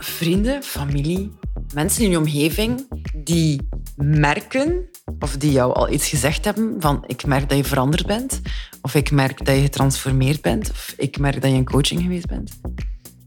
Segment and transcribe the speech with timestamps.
[0.00, 1.32] vrienden, familie,
[1.74, 4.88] mensen in je omgeving die merken
[5.18, 8.40] of die jou al iets gezegd hebben van ik merk dat je veranderd bent
[8.82, 12.26] of ik merk dat je getransformeerd bent of ik merk dat je in coaching geweest
[12.26, 12.50] bent?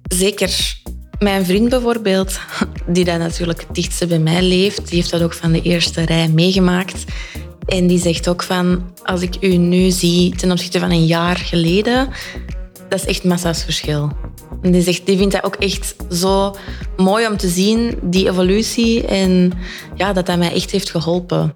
[0.04, 0.82] Zeker.
[1.20, 2.40] Mijn vriend bijvoorbeeld,
[2.88, 6.02] die dat natuurlijk het dichtste bij mij leeft, die heeft dat ook van de eerste
[6.02, 7.04] rij meegemaakt.
[7.66, 11.38] En die zegt ook van, als ik u nu zie ten opzichte van een jaar
[11.38, 12.10] geleden,
[12.90, 14.12] dat is echt massa's verschil.
[14.62, 16.56] En die, zegt, die vindt dat ook echt zo
[16.98, 19.08] mooi om te zien, die evolutie.
[19.08, 19.54] En
[19.96, 21.56] ja, dat dat mij echt heeft geholpen.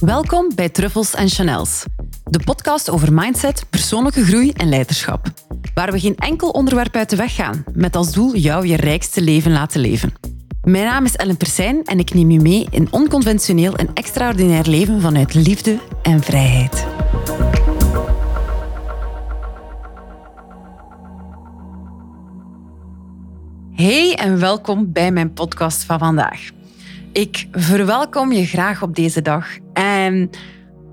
[0.00, 1.84] Welkom bij Truffels en Chanels,
[2.24, 5.49] de podcast over mindset, persoonlijke groei en leiderschap.
[5.74, 9.22] Waar we geen enkel onderwerp uit de weg gaan, met als doel jou je rijkste
[9.22, 10.12] leven laten leven.
[10.62, 15.00] Mijn naam is Ellen Persijn en ik neem je mee in onconventioneel en extraordinair leven
[15.00, 16.86] vanuit liefde en vrijheid.
[23.72, 26.50] Hey en welkom bij mijn podcast van vandaag.
[27.12, 29.46] Ik verwelkom je graag op deze dag.
[29.72, 30.30] En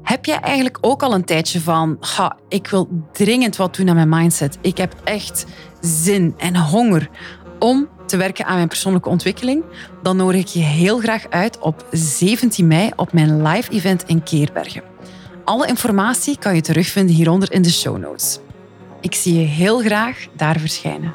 [0.08, 3.95] heb jij eigenlijk ook al een tijdje van, ha, ik wil dringend wat doen aan
[3.95, 4.58] mijn mindset.
[4.61, 5.45] Ik heb echt
[5.81, 7.09] zin en honger
[7.59, 9.64] om te werken aan mijn persoonlijke ontwikkeling,
[10.02, 14.23] dan nodig ik je heel graag uit op 17 mei op mijn live event in
[14.23, 14.83] Keerbergen.
[15.44, 18.39] Alle informatie kan je terugvinden hieronder in de show notes.
[19.02, 21.14] Ik zie je heel graag daar verschijnen.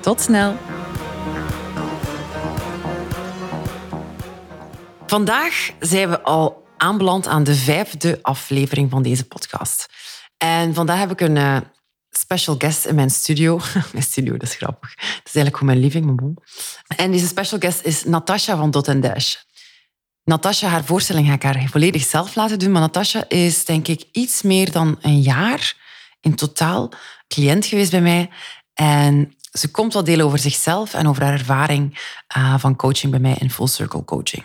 [0.00, 0.54] Tot snel!
[5.06, 9.86] Vandaag zijn we al aanbeland aan de vijfde aflevering van deze podcast.
[10.36, 11.56] En vandaag heb ik een uh,
[12.10, 13.60] special guest in mijn studio.
[13.92, 14.90] mijn studio, dat is grappig.
[14.90, 16.36] Het is eigenlijk gewoon mijn living, maar bon.
[16.96, 19.36] En deze special guest is Natasha van Dot Dash.
[20.24, 22.72] Natasha, haar voorstelling ga ik haar volledig zelf laten doen.
[22.72, 25.74] Maar Natasha is denk ik iets meer dan een jaar
[26.20, 26.92] in totaal
[27.28, 28.30] cliënt geweest bij mij.
[28.74, 33.20] En ze komt wat delen over zichzelf en over haar ervaring uh, van coaching bij
[33.20, 34.44] mij in Full Circle Coaching.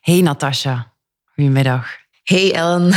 [0.00, 0.92] Hey Natasha,
[1.38, 1.86] goedemiddag.
[2.22, 2.92] Hey Ellen,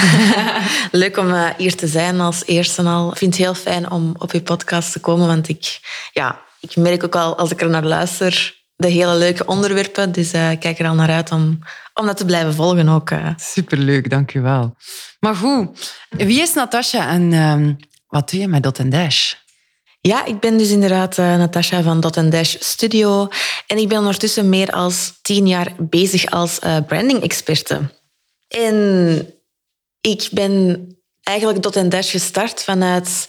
[1.01, 3.11] leuk om uh, hier te zijn als eerste al.
[3.11, 5.79] Ik vind het heel fijn om op je podcast te komen, want ik,
[6.13, 10.11] ja, ik merk ook al als ik er naar luister de hele leuke onderwerpen.
[10.11, 11.59] Dus uh, ik kijk er al naar uit om,
[11.93, 13.09] om dat te blijven volgen ook.
[13.09, 13.27] Uh.
[13.35, 14.75] Superleuk, dank je wel.
[15.19, 17.73] Maar goed, wie is Natasha en uh,
[18.07, 19.33] wat doe je met Dot Dash?
[19.99, 23.27] Ja, ik ben dus inderdaad Natasha van Dot Dash Studio.
[23.67, 24.91] En ik ben ondertussen meer dan
[25.21, 27.99] tien jaar bezig als branding-experte.
[28.51, 29.27] En
[30.01, 30.87] ik ben
[31.23, 33.27] eigenlijk Dot Dash gestart vanuit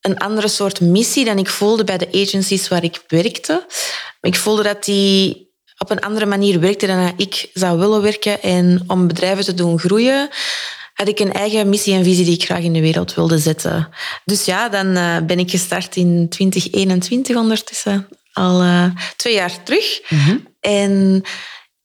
[0.00, 3.66] een andere soort missie dan ik voelde bij de agencies waar ik werkte.
[4.20, 5.48] Ik voelde dat die
[5.78, 8.42] op een andere manier werkte dan ik zou willen werken.
[8.42, 10.28] En om bedrijven te doen groeien,
[10.94, 13.88] had ik een eigen missie en visie die ik graag in de wereld wilde zetten.
[14.24, 18.84] Dus ja, dan uh, ben ik gestart in 2021 ondertussen, al uh,
[19.16, 20.00] twee jaar terug.
[20.08, 20.46] Mm -hmm.
[20.60, 21.22] En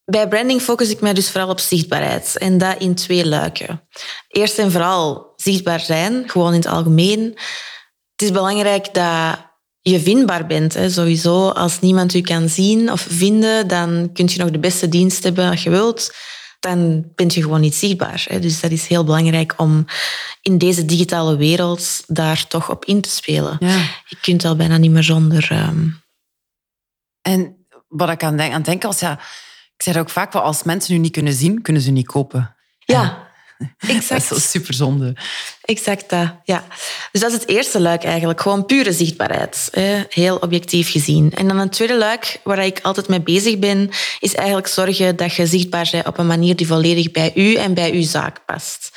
[0.06, 2.38] bij branding focus ik mij dus vooral op zichtbaarheid.
[2.38, 3.88] En dat in twee luiken.
[4.28, 7.22] Eerst en vooral zichtbaar zijn, gewoon in het algemeen.
[8.12, 9.38] Het is belangrijk dat
[9.82, 10.74] je vindbaar bent.
[10.74, 10.90] Hè.
[10.90, 15.24] Sowieso, als niemand u kan zien of vinden, dan kun je nog de beste dienst
[15.24, 16.12] hebben als je wilt
[16.66, 18.28] dan ben je gewoon niet zichtbaar.
[18.40, 19.86] Dus dat is heel belangrijk om
[20.42, 23.56] in deze digitale wereld daar toch op in te spelen.
[23.60, 23.78] Ja.
[24.06, 25.50] Je kunt al bijna niet meer zonder.
[25.52, 26.04] Um...
[27.22, 29.20] En wat ik aan, denk, aan denk als ja,
[29.78, 32.56] ik zeg ook vaak wel, als mensen u niet kunnen zien, kunnen ze niet kopen.
[32.80, 33.24] Ja.
[33.78, 34.30] Exact.
[34.30, 35.16] Dat is super zonde.
[35.62, 36.64] Exact dat, ja.
[37.12, 38.42] Dus dat is het eerste luik eigenlijk.
[38.42, 39.70] Gewoon pure zichtbaarheid.
[40.10, 41.32] Heel objectief gezien.
[41.34, 45.34] En dan een tweede luik, waar ik altijd mee bezig ben, is eigenlijk zorgen dat
[45.34, 48.90] je zichtbaar bent op een manier die volledig bij u en bij uw zaak past.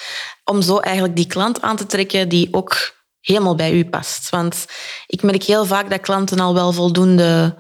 [0.44, 4.30] Om zo eigenlijk die klant aan te trekken die ook helemaal bij u past.
[4.30, 4.66] Want
[5.06, 7.56] ik merk heel vaak dat klanten al wel voldoende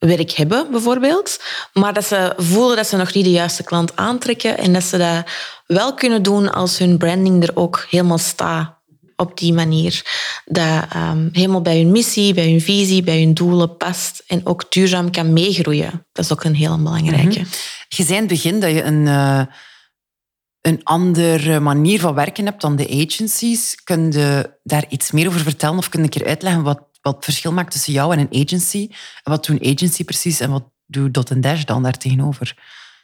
[0.00, 1.40] werk hebben, bijvoorbeeld.
[1.72, 4.98] Maar dat ze voelen dat ze nog niet de juiste klant aantrekken en dat ze
[4.98, 5.30] dat
[5.66, 8.78] wel kunnen doen als hun branding er ook helemaal staat
[9.16, 10.02] op die manier.
[10.44, 14.72] Dat um, helemaal bij hun missie, bij hun visie, bij hun doelen past en ook
[14.72, 16.06] duurzaam kan meegroeien.
[16.12, 17.38] Dat is ook een heel belangrijke.
[17.38, 17.48] -hmm.
[17.88, 19.42] Je zei in het begin dat je een, uh,
[20.60, 23.80] een andere manier van werken hebt dan de agencies.
[23.84, 27.14] Kun je daar iets meer over vertellen of kun je een keer uitleggen wat wat
[27.14, 28.88] het verschil maakt tussen jou en een agency.
[29.22, 32.54] En wat doet een agency precies en wat doet Dot Dash dan daar tegenover?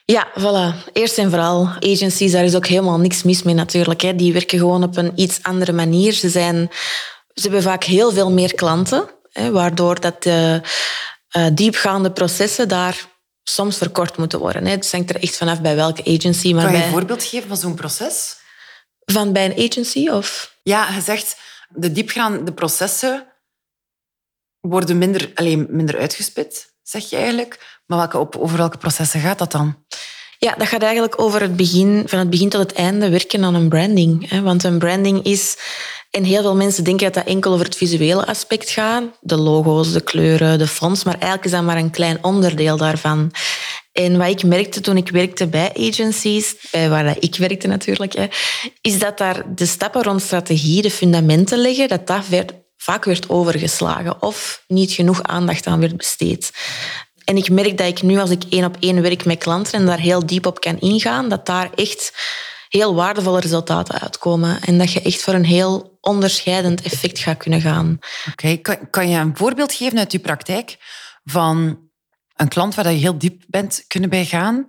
[0.04, 0.92] Ja, voilà.
[0.92, 4.00] Eerst en vooral, agencies, daar is ook helemaal niks mis mee natuurlijk.
[4.00, 4.16] Hè.
[4.16, 6.12] Die werken gewoon op een iets andere manier.
[6.12, 6.68] Ze, zijn,
[7.34, 10.60] ze hebben vaak heel veel meer klanten, hè, waardoor dat de
[11.36, 13.04] uh, diepgaande processen daar
[13.42, 14.64] soms verkort moeten worden.
[14.64, 14.70] Hè.
[14.70, 16.52] Het hangt er echt vanaf bij welke agency.
[16.52, 16.86] Maar kan je bij...
[16.86, 18.36] een voorbeeld geven van zo'n proces?
[19.04, 20.08] Van bij een agency?
[20.08, 20.56] Of?
[20.62, 21.36] Ja, je zegt
[21.68, 23.26] de diepgaande processen
[24.68, 27.80] worden minder, alleen, minder uitgespit, zeg je eigenlijk.
[27.86, 29.84] Maar welke, over welke processen gaat dat dan?
[30.38, 33.54] Ja, dat gaat eigenlijk over het begin, van het begin tot het einde werken aan
[33.54, 34.40] een branding.
[34.42, 35.56] Want een branding is...
[36.10, 39.02] En heel veel mensen denken dat dat enkel over het visuele aspect gaat.
[39.20, 41.04] De logo's, de kleuren, de fonts.
[41.04, 43.30] Maar eigenlijk is dat maar een klein onderdeel daarvan.
[43.92, 48.28] En wat ik merkte toen ik werkte bij agencies, bij waar ik werkte natuurlijk,
[48.80, 52.28] is dat daar de stappen rond strategie, de fundamenten leggen, dat dat
[52.76, 56.50] vaak werd overgeslagen of niet genoeg aandacht aan werd besteed.
[57.24, 59.86] En ik merk dat ik nu, als ik één op één werk met klanten en
[59.86, 62.12] daar heel diep op kan ingaan, dat daar echt
[62.68, 64.60] heel waardevolle resultaten uitkomen.
[64.60, 67.98] En dat je echt voor een heel onderscheidend effect gaat kunnen gaan.
[68.30, 70.76] Oké, kan, kan je een voorbeeld geven uit je praktijk
[71.24, 71.78] van
[72.34, 74.66] een klant waar je heel diep bent kunnen bij gaan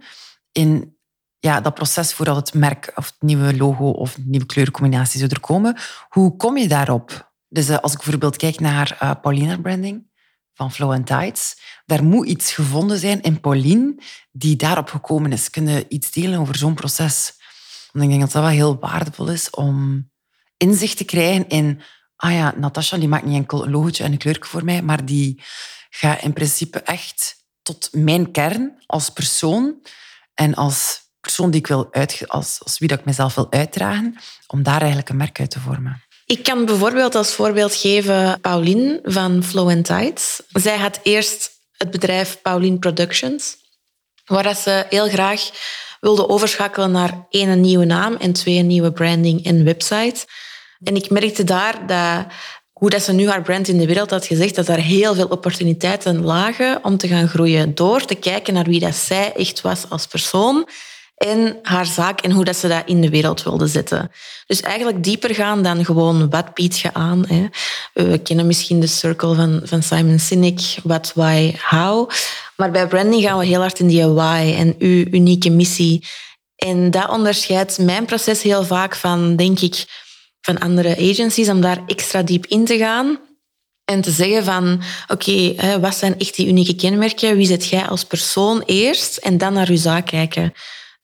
[0.51, 0.97] in
[1.39, 5.39] ja, dat proces voordat het merk of het nieuwe logo of nieuwe kleurencombinatie zou er
[5.39, 5.77] komen.
[6.09, 7.26] Hoe kom je daarop?
[7.49, 10.07] Dus uh, als ik bijvoorbeeld kijk naar uh, Paulina Branding
[10.53, 15.49] van Flow and Tides, daar moet iets gevonden zijn in Pauline die daarop gekomen is.
[15.49, 17.33] Kunnen iets delen over zo'n proces?
[17.91, 20.09] Want ik denk dat dat wel heel waardevol is om
[20.57, 21.81] inzicht te krijgen in
[22.15, 25.05] ah ja, Natasha die maakt niet enkel een logotje en een kleurje voor mij, maar
[25.05, 25.43] die
[25.89, 29.81] gaat in principe echt tot mijn kern als persoon
[30.33, 34.17] en als persoon die ik wil uit, als, als wie dat ik mezelf wil uitdragen,
[34.47, 36.06] om daar eigenlijk een merk uit te vormen.
[36.27, 40.41] Ik kan bijvoorbeeld als voorbeeld geven Pauline van Flow and Tides.
[40.47, 43.57] Zij had eerst het bedrijf Pauline Productions,
[44.25, 45.49] waar ze heel graag
[45.99, 50.25] wilde overschakelen naar één een nieuwe naam en twee nieuwe branding en website.
[50.83, 52.25] En ik merkte daar dat
[52.71, 55.27] hoe dat ze nu haar brand in de wereld had gezegd, dat er heel veel
[55.27, 57.75] opportuniteiten lagen om te gaan groeien.
[57.75, 60.67] Door te kijken naar wie dat zij echt was als persoon
[61.17, 64.11] en haar zaak en hoe dat ze dat in de wereld wilde zetten.
[64.45, 67.25] Dus eigenlijk dieper gaan dan gewoon wat biedt je aan.
[67.27, 67.47] Hè.
[67.93, 72.09] We kennen misschien de circle van, van Simon Sinek, what, why, how.
[72.55, 76.05] Maar bij branding gaan we heel hard in die why en uw unieke missie.
[76.55, 79.85] En dat onderscheidt mijn proces heel vaak van, denk ik,
[80.41, 83.19] van andere agencies, om daar extra diep in te gaan.
[83.85, 87.37] En te zeggen van, oké, wat zijn echt die unieke kenmerken?
[87.37, 89.17] Wie zit jij als persoon eerst?
[89.17, 90.53] En dan naar je zaak kijken.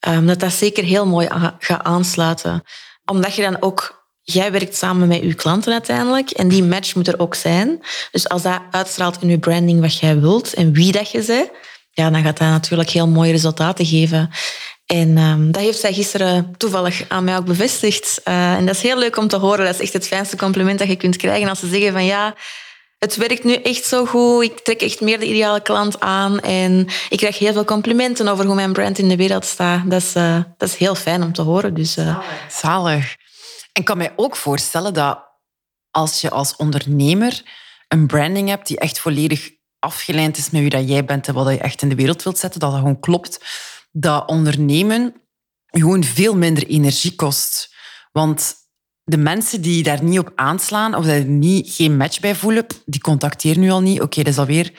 [0.08, 1.28] Um, dat dat zeker heel mooi
[1.60, 2.64] gaat aansluiten.
[3.06, 4.02] Omdat je dan ook...
[4.26, 6.30] Jij werkt samen met je klanten uiteindelijk.
[6.30, 7.80] En die match moet er ook zijn.
[8.12, 11.50] Dus als dat uitstraalt in je branding wat jij wilt en wie dat je bent,
[11.92, 14.30] ja, dan gaat dat natuurlijk heel mooie resultaten geven.
[14.86, 18.22] En um, dat heeft zij gisteren toevallig aan mij ook bevestigd.
[18.26, 19.66] Uh, en dat is heel leuk om te horen.
[19.66, 22.36] Dat is echt het fijnste compliment dat je kunt krijgen als ze zeggen van ja,
[23.04, 24.44] het werkt nu echt zo goed.
[24.44, 26.40] Ik trek echt meer de ideale klant aan.
[26.40, 29.90] En ik krijg heel veel complimenten over hoe mijn brand in de wereld staat.
[29.90, 31.74] Dat is, uh, dat is heel fijn om te horen.
[31.74, 32.20] Dus, uh...
[32.50, 33.16] Zalig.
[33.72, 35.24] En ik kan mij ook voorstellen dat
[35.92, 37.42] als je als ondernemer
[37.88, 41.54] een branding hebt die echt volledig afgeleid is met wie dat jij bent en wat
[41.54, 43.40] je echt in de wereld wilt zetten, dat dat gewoon klopt
[43.92, 45.16] dat ondernemen
[45.68, 47.76] gewoon veel minder energie kost.
[48.12, 48.56] Want
[49.04, 53.02] de mensen die daar niet op aanslaan of daar niet, geen match bij voelen, die
[53.02, 54.02] contacteren nu al niet.
[54.02, 54.72] Oké, dat is alweer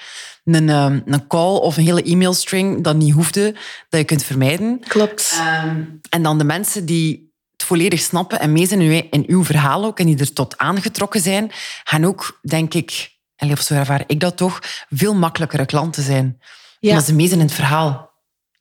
[0.44, 3.54] een, ehm, een call of een hele e-mailstring dat niet hoefde,
[3.88, 4.80] dat je kunt vermijden.
[4.88, 5.40] Klopt.
[5.64, 9.84] Um, en dan de mensen die het volledig snappen en mee zijn in uw verhaal
[9.84, 11.50] ook en die er tot aangetrokken zijn,
[11.84, 13.12] gaan ook, denk ik,
[13.50, 16.38] of zo ervaar ik dat toch, veel makkelijkere klanten zijn.
[16.80, 16.90] Ja.
[16.90, 18.13] Omdat ze mee zijn in het verhaal.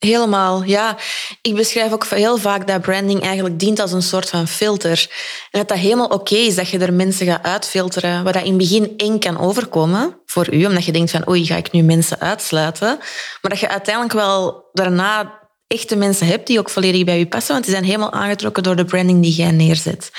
[0.03, 0.98] Helemaal, ja.
[1.41, 5.07] Ik beschrijf ook heel vaak dat branding eigenlijk dient als een soort van filter.
[5.51, 8.48] En dat dat helemaal oké is dat je er mensen gaat uitfilteren, waar dat in
[8.48, 11.81] het begin eng kan overkomen voor u, omdat je denkt van oei, ga ik nu
[11.81, 12.98] mensen uitsluiten?
[13.41, 17.53] Maar dat je uiteindelijk wel daarna echte mensen hebt die ook volledig bij je passen,
[17.53, 20.12] want die zijn helemaal aangetrokken door de branding die jij neerzet.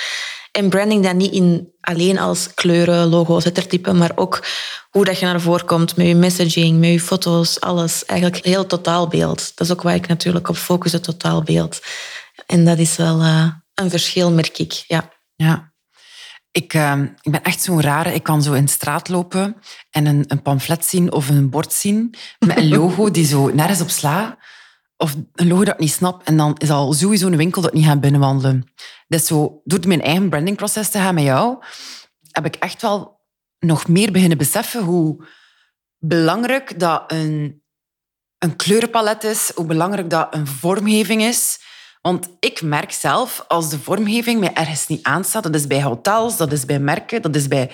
[0.55, 4.45] En branding dan niet in, alleen als kleuren, logo's, lettertype, maar ook
[4.89, 8.05] hoe dat je naar voren komt met je messaging, met je foto's, alles.
[8.05, 9.51] Eigenlijk heel totaalbeeld.
[9.55, 11.81] Dat is ook waar ik natuurlijk op focus, het totaalbeeld.
[12.45, 14.83] En dat is wel uh, een verschil, merk ik.
[14.87, 15.09] Ja.
[15.35, 15.73] ja.
[16.51, 18.13] Ik, uh, ik ben echt zo'n rare.
[18.13, 19.55] Ik kan zo in de straat lopen
[19.89, 23.81] en een, een pamflet zien of een bord zien met een logo die zo nergens
[23.81, 24.37] op slaat.
[24.97, 26.23] Of een logo dat ik niet snap.
[26.23, 28.73] En dan is al sowieso een winkel dat ik niet ga binnenwandelen.
[29.07, 31.63] Dus zo, door mijn eigen brandingproces te gaan met jou,
[32.31, 33.19] heb ik echt wel
[33.59, 35.25] nog meer beginnen beseffen hoe
[35.97, 37.63] belangrijk dat een,
[38.37, 41.59] een kleurenpalet is, hoe belangrijk dat een vormgeving is.
[42.01, 46.37] Want ik merk zelf, als de vormgeving mij ergens niet aanstaat, dat is bij hotels,
[46.37, 47.71] dat is bij merken, dat is bij...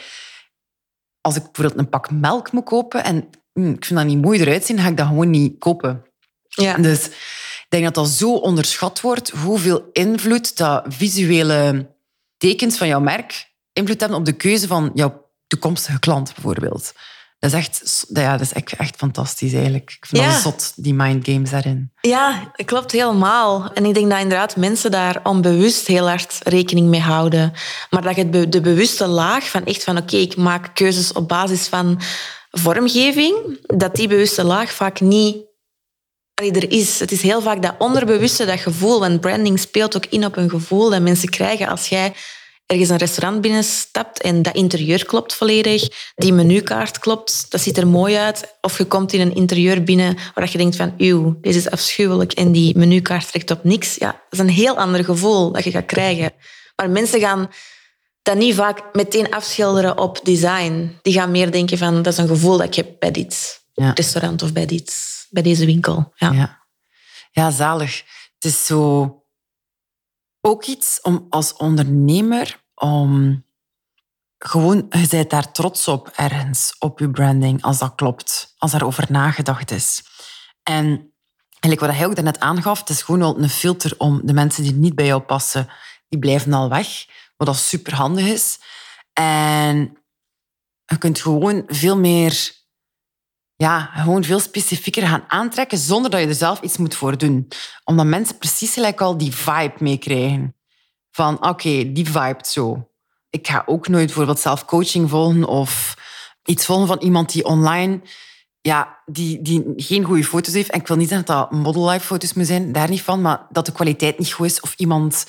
[1.22, 4.40] Als ik bijvoorbeeld een pak melk moet kopen en hm, ik vind dat niet mooi
[4.40, 6.11] eruit zien, ga ik dat gewoon niet kopen.
[6.55, 6.77] Ja.
[6.77, 11.89] Dus ik denk dat dat zo onderschat wordt, hoeveel invloed dat visuele
[12.38, 16.91] tekens van jouw merk invloed hebben op de keuze van jouw toekomstige klant, bijvoorbeeld.
[17.39, 19.91] Dat is echt, ja, dat is echt, echt fantastisch eigenlijk.
[20.00, 20.31] Ik vind Ja.
[20.31, 21.91] dat zot, die mind games daarin.
[22.01, 23.72] Ja, dat klopt helemaal.
[23.74, 27.53] En ik denk dat inderdaad mensen daar onbewust heel hard rekening mee houden.
[27.89, 31.27] Maar dat je be- de bewuste laag van echt van oké, ik maak keuzes op
[31.27, 32.01] basis van
[32.51, 35.38] vormgeving, dat die bewuste laag vaak niet
[36.50, 37.00] er is.
[37.00, 40.50] Het is heel vaak dat onderbewuste, dat gevoel, want branding speelt ook in op een
[40.50, 42.13] gevoel dat mensen krijgen als jij
[42.65, 47.88] ergens een restaurant binnenstapt en dat interieur klopt volledig, die menukaart klopt, dat ziet er
[47.88, 48.55] mooi uit.
[48.62, 52.31] Of je komt in een interieur binnen waar je denkt van, uw, deze is afschuwelijk
[52.31, 53.95] en die menukaart trekt op niks.
[53.95, 56.31] Ja, dat is een heel ander gevoel dat je gaat krijgen.
[56.75, 57.50] Maar mensen gaan
[58.21, 60.98] dat niet vaak meteen afschilderen op design.
[61.01, 63.91] Die gaan meer denken van, dat is een gevoel dat ik heb bij dit Ja.
[63.95, 64.93] restaurant of bij, dit,
[65.32, 66.12] bij deze winkel.
[66.16, 66.60] Ja.
[67.32, 67.52] Ja.
[67.52, 68.04] zalig.
[68.34, 69.16] Het is zo
[70.42, 73.44] ook iets om als ondernemer om
[74.38, 79.06] gewoon, je bent daar trots op ergens, op je branding, als dat klopt, als daarover
[79.10, 80.04] nagedacht is.
[80.64, 81.14] En
[81.60, 84.64] eigenlijk wat hij ook daarnet aangaf, het is gewoon wel een filter om de mensen
[84.64, 85.68] die niet bij jou passen,
[86.10, 87.06] die blijven al weg,
[87.38, 88.60] wat dat super handig is.
[89.14, 89.98] En
[90.86, 92.52] je kunt gewoon veel meer
[93.62, 97.48] ja, gewoon veel specifieker gaan aantrekken zonder dat je er zelf iets moet voor doen.
[97.84, 100.56] Omdat mensen precies gelijk al die vibe meekrijgen.
[101.12, 102.89] Van oké, die vibe zo.
[103.30, 105.98] Ik ga ook nooit bijvoorbeeld zelf coaching volgen of
[106.44, 108.01] iets volgen van iemand die online
[108.62, 110.70] ja, die, die geen goede foto's heeft.
[110.70, 113.22] En ik wil niet zeggen dat dat model life foto's moeten zijn, daar niet van,
[113.22, 114.60] maar dat de kwaliteit niet goed is.
[114.60, 115.25] Of iemand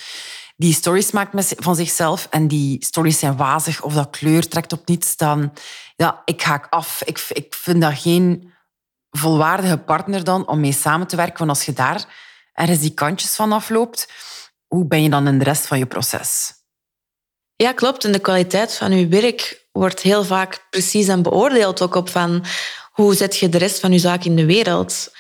[0.63, 4.87] die stories maakt van zichzelf en die stories zijn wazig of dat kleur trekt op
[4.87, 5.53] niets, dan
[5.97, 7.03] ja, ik haak af.
[7.05, 8.53] Ik, ik vind dat geen
[9.11, 11.39] volwaardige partner dan om mee samen te werken.
[11.39, 12.05] Want als je daar
[12.53, 14.09] ergens die kantjes van afloopt,
[14.67, 16.53] hoe ben je dan in de rest van je proces?
[17.57, 18.05] Ja, klopt.
[18.05, 22.45] En de kwaliteit van uw werk wordt heel vaak precies en beoordeeld ook op van
[22.93, 25.13] hoe zet je de rest van je zaak in de wereld.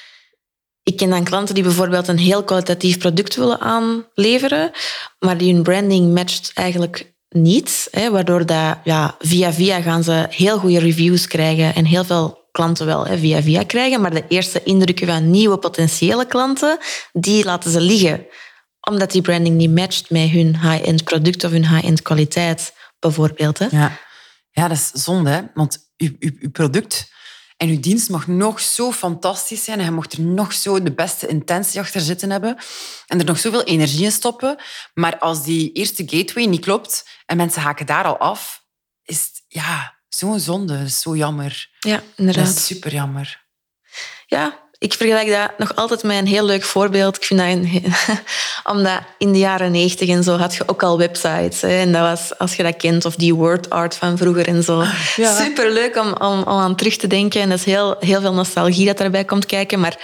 [0.83, 4.71] Ik ken dan klanten die bijvoorbeeld een heel kwalitatief product willen aanleveren,
[5.19, 7.89] maar die hun branding matcht eigenlijk niet.
[7.91, 12.49] Hè, waardoor dat, ja, via via gaan ze heel goede reviews krijgen en heel veel
[12.51, 16.79] klanten wel hè, via via krijgen, maar de eerste indrukken van nieuwe potentiële klanten,
[17.13, 18.27] die laten ze liggen
[18.89, 23.59] omdat die branding niet matcht met hun high-end product of hun high-end kwaliteit, bijvoorbeeld.
[23.59, 23.67] Hè?
[23.71, 23.99] Ja,
[24.51, 25.41] ja dat is zonde, hè?
[25.55, 27.12] want uw product
[27.63, 30.93] en uw dienst mag nog zo fantastisch zijn en je mocht er nog zo de
[30.95, 32.57] beste intentie achter zitten hebben
[33.07, 34.57] en er nog zoveel energie in stoppen.
[34.95, 38.65] Maar als die eerste gateway niet klopt en mensen haken daar al af,
[39.03, 40.79] is het ja, zo'n zonde.
[40.79, 41.71] Dat is zo jammer.
[41.79, 42.49] Ja, Dat inderdaad.
[42.49, 43.45] is super jammer.
[44.27, 47.17] Ja, ik vergelijk dat nog altijd met een heel leuk voorbeeld.
[47.17, 47.85] Ik vind dat een,
[48.75, 51.61] omdat in de jaren negentig en zo had je ook al websites.
[51.61, 54.63] Hè, en dat was, als je dat kent, of die word art van vroeger en
[54.63, 54.85] zo.
[55.17, 55.37] Ja.
[55.37, 57.41] Superleuk om, om, om aan terug te denken.
[57.41, 59.81] En dat is heel, heel veel nostalgie dat daarbij komt kijken.
[59.81, 59.97] Maar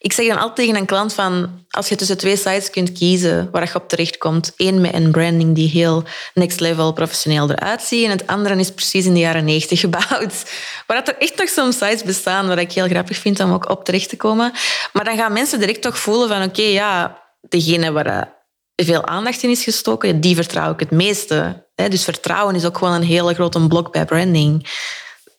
[0.00, 3.48] ik zeg dan altijd tegen een klant van, als je tussen twee sites kunt kiezen
[3.50, 8.04] waar je op terechtkomt, één met een branding die heel next level professioneel eruit ziet
[8.04, 10.50] en het andere is precies in de jaren negentig gebouwd.
[10.86, 13.68] Waar dat er echt nog soms sites bestaan waar ik heel grappig vind om ook
[13.68, 14.52] op terecht te komen.
[14.92, 18.36] Maar dan gaan mensen direct toch voelen van, oké, ja, degene waar
[18.76, 21.66] veel aandacht in is gestoken, die vertrouw ik het meeste.
[21.74, 24.66] Dus vertrouwen is ook gewoon een hele grote blok bij branding.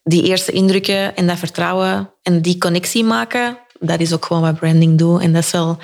[0.03, 4.59] Die eerste indrukken en dat vertrouwen en die connectie maken, dat is ook gewoon wat
[4.59, 5.21] branding doet.
[5.21, 5.77] En dat is wel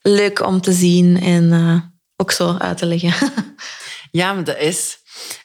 [0.00, 1.76] leuk om te zien en eh,
[2.16, 3.14] ook zo uit te leggen.
[4.12, 4.98] Ja, maar dat is.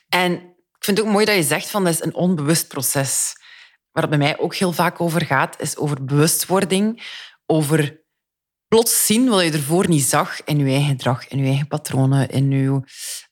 [0.10, 0.32] En
[0.78, 3.34] ik vind het ook mooi dat je zegt van dat is een onbewust proces.
[3.92, 7.04] Waar het bij mij ook heel vaak over gaat, is over bewustwording.
[7.46, 8.04] Over
[8.68, 12.30] plots zien wat je ervoor niet zag in je eigen gedrag, in je eigen patronen,
[12.30, 12.82] in je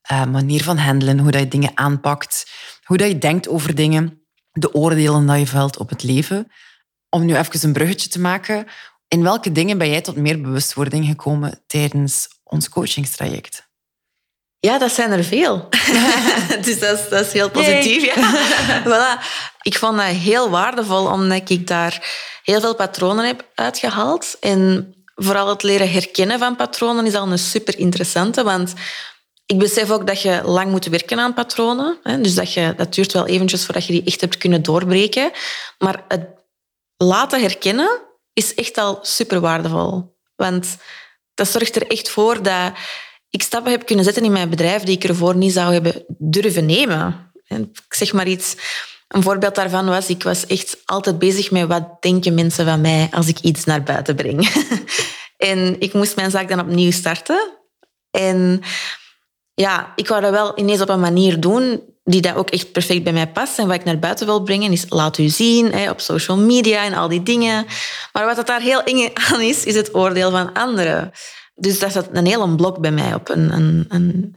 [0.01, 2.51] eh, manier van handelen, hoe dat je dingen aanpakt,
[2.84, 6.51] hoe dat je denkt over dingen, de oordelen dat je velt op het leven.
[7.13, 8.67] Om nu even een bruggetje te maken,
[9.08, 13.67] in welke dingen ben jij tot meer bewustwording gekomen tijdens ons coachingstraject?
[14.60, 15.70] Ja, dat zijn er veel.
[16.65, 18.15] dus dat is, dat is heel positief.
[18.15, 18.41] Ja.
[18.88, 19.24] voilà.
[19.62, 22.12] Ik vond dat heel waardevol, omdat ik daar
[22.43, 24.38] heel veel patronen heb uitgehaald.
[24.39, 28.74] En vooral het leren herkennen van patronen is al een super interessante, want
[29.46, 31.98] ik besef ook dat je lang moet werken aan patronen.
[32.03, 32.22] Hè?
[32.22, 35.32] Dus dat, je, dat duurt wel eventjes voordat je die echt hebt kunnen doorbreken.
[35.77, 36.41] Maar het
[37.03, 38.01] laten herkennen
[38.33, 40.15] is echt al super waardevol.
[40.36, 40.77] Want
[41.33, 42.72] dat zorgt er echt voor dat
[43.29, 46.65] ik stappen heb kunnen zetten in mijn bedrijf die ik ervoor niet zou hebben durven
[46.65, 47.31] nemen.
[47.48, 48.55] En ik zeg maar iets.
[49.07, 53.07] Een voorbeeld daarvan was, ik was echt altijd bezig met wat denken mensen van mij
[53.12, 54.50] als ik iets naar buiten breng.
[55.38, 57.57] en ik moest mijn zaak dan opnieuw starten.
[58.12, 58.62] En
[59.53, 63.03] ja, ik wou dat wel ineens op een manier doen die dat ook echt perfect
[63.03, 63.60] bij mij past.
[63.60, 66.83] En wat ik naar buiten wil brengen is laat u zien hè, op social media
[66.83, 67.65] en al die dingen.
[68.13, 71.12] Maar wat dat daar heel eng aan is, is het oordeel van anderen.
[71.55, 73.29] Dus daar zat een hele blok bij mij op.
[73.29, 74.36] Een, een, een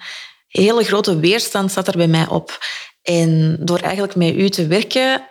[0.48, 2.58] hele grote weerstand zat er bij mij op.
[3.02, 5.28] En door eigenlijk met u te werken,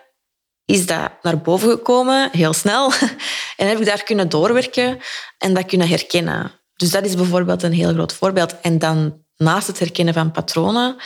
[0.64, 2.92] is dat naar boven gekomen, heel snel.
[3.56, 4.98] En heb ik daar kunnen doorwerken
[5.38, 6.52] en dat kunnen herkennen.
[6.74, 8.60] Dus dat is bijvoorbeeld een heel groot voorbeeld.
[8.60, 10.96] En dan naast het herkennen van patronen,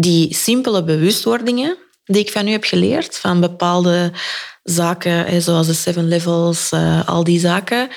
[0.00, 4.12] die simpele bewustwordingen die ik van u heb geleerd, van bepaalde
[4.62, 7.88] zaken, zoals de seven levels, eh, al die zaken,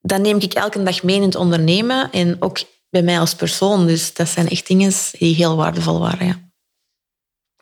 [0.00, 2.58] dat neem ik elke dag mee in het ondernemen en ook
[2.90, 3.86] bij mij als persoon.
[3.86, 6.26] Dus dat zijn echt dingen die heel waardevol waren.
[6.26, 6.40] Ja.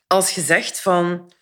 [0.06, 1.32] Als je zegt van...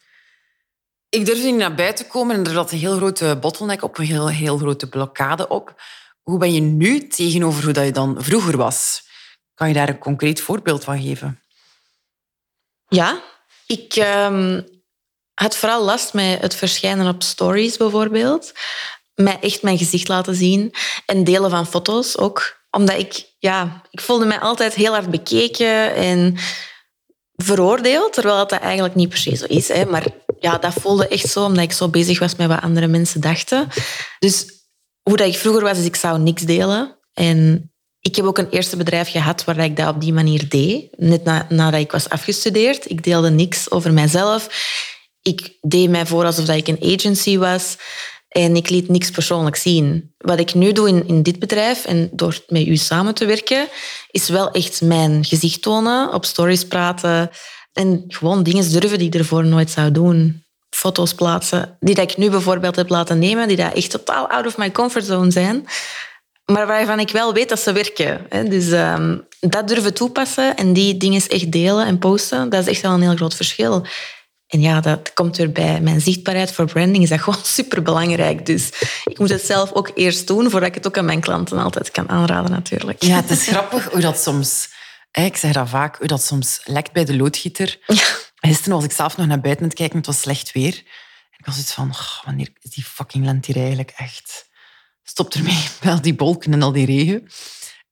[1.09, 4.05] Ik durf niet naar buiten komen en er zat een heel grote bottleneck op, een
[4.05, 5.83] heel, heel grote blokkade op.
[6.23, 9.03] Hoe ben je nu tegenover hoe dat je dan vroeger was?
[9.55, 11.41] Kan je daar een concreet voorbeeld van geven?
[12.91, 13.23] Ja,
[13.67, 14.67] ik um,
[15.35, 18.53] had vooral last met het verschijnen op stories bijvoorbeeld.
[19.15, 20.75] Mij echt mijn gezicht laten zien
[21.07, 22.59] en delen van foto's ook.
[22.71, 26.37] Omdat ik, ja, ik voelde mij altijd heel hard bekeken en
[27.37, 29.69] veroordeeld, terwijl dat eigenlijk niet per se zo is.
[29.69, 29.85] Hè.
[29.85, 30.07] Maar
[30.39, 33.69] ja, dat voelde echt zo, omdat ik zo bezig was met wat andere mensen dachten.
[34.19, 34.47] Dus
[35.03, 36.99] hoe dat ik vroeger was, is ik zou niks delen.
[37.13, 37.70] En
[38.01, 40.89] ik heb ook een eerste bedrijf gehad waar ik dat op die manier deed.
[40.97, 42.91] Net na, nadat ik was afgestudeerd.
[42.91, 44.49] Ik deelde niks over mijzelf.
[45.23, 47.77] Ik deed mij voor alsof ik een agency was.
[48.29, 50.15] En ik liet niks persoonlijk zien.
[50.19, 53.69] Wat ik nu doe in, in dit bedrijf en door met u samen te werken,
[54.11, 57.31] is wel echt mijn gezicht tonen, op stories praten
[57.73, 60.45] en gewoon dingen durven die ik ervoor nooit zou doen.
[60.71, 64.47] Foto's plaatsen, die dat ik nu bijvoorbeeld heb laten nemen, die dat echt totaal out
[64.47, 65.67] of my comfort zone zijn
[66.53, 68.27] maar waarvan ik wel weet dat ze werken.
[68.51, 72.83] Dus ehm, dat durven toepassen en die dingen echt delen en posten, dat is echt
[72.83, 73.87] wel een heel groot verschil.
[74.47, 78.47] En ja, dat komt weer bij mijn zichtbaarheid voor branding, is dat gewoon superbelangrijk.
[78.47, 78.71] Dus
[79.05, 81.91] ik moet het zelf ook eerst doen, voordat ik het ook aan mijn klanten altijd
[81.91, 83.03] kan aanraden natuurlijk.
[83.03, 84.69] Ja, het is grappig hoe dat soms...
[85.13, 87.79] Ik zeg dat vaak, hoe dat soms lekt bij de loodgieter.
[87.87, 88.03] Ja.
[88.35, 90.75] Gisteren was ik zelf nog naar buiten aan het kijken, het was slecht weer.
[91.31, 94.50] En ik was iets van, wanneer is die fucking lente hier eigenlijk echt
[95.11, 97.27] stop ermee met al die wolken en al die regen.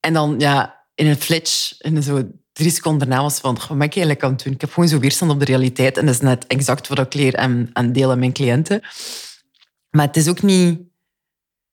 [0.01, 3.81] En dan ja, in een flitch, in zo drie seconden daarna was van, wat ben
[3.81, 4.53] ik eigenlijk aan het doen?
[4.53, 5.97] Ik heb gewoon zo weerstand op de realiteit.
[5.97, 8.81] En dat is net exact wat ik leer en, en deel aan mijn cliënten.
[9.91, 10.81] Maar het is ook niet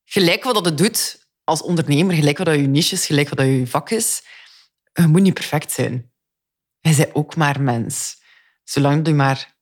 [0.06, 3.38] gelijk wat dat het doet als ondernemer, gelijk wat dat je niche is, gelijk wat
[3.38, 4.24] dat je vak is.
[4.94, 6.12] Je moet niet perfect zijn.
[6.80, 8.22] Je bent ook maar mens.
[8.64, 9.56] Zolang je maar